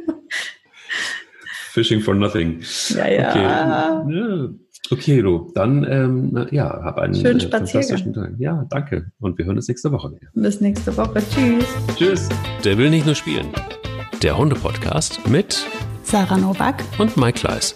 [1.73, 2.63] Fishing for nothing.
[2.91, 3.31] Ja, ja.
[3.31, 4.49] Okay, ja.
[4.91, 8.33] Okay du, dann ähm, ja, hab einen schönen äh, fantastischen Tag.
[8.39, 9.11] Ja, danke.
[9.21, 10.29] Und wir hören uns nächste Woche wieder.
[10.35, 11.23] Bis nächste Woche.
[11.31, 11.65] Tschüss.
[11.97, 12.29] Tschüss.
[12.65, 13.49] Der will nicht nur spielen.
[14.23, 15.67] Der Hunde-Podcast mit
[16.03, 17.75] Sarah Novak und Mike Kleiss.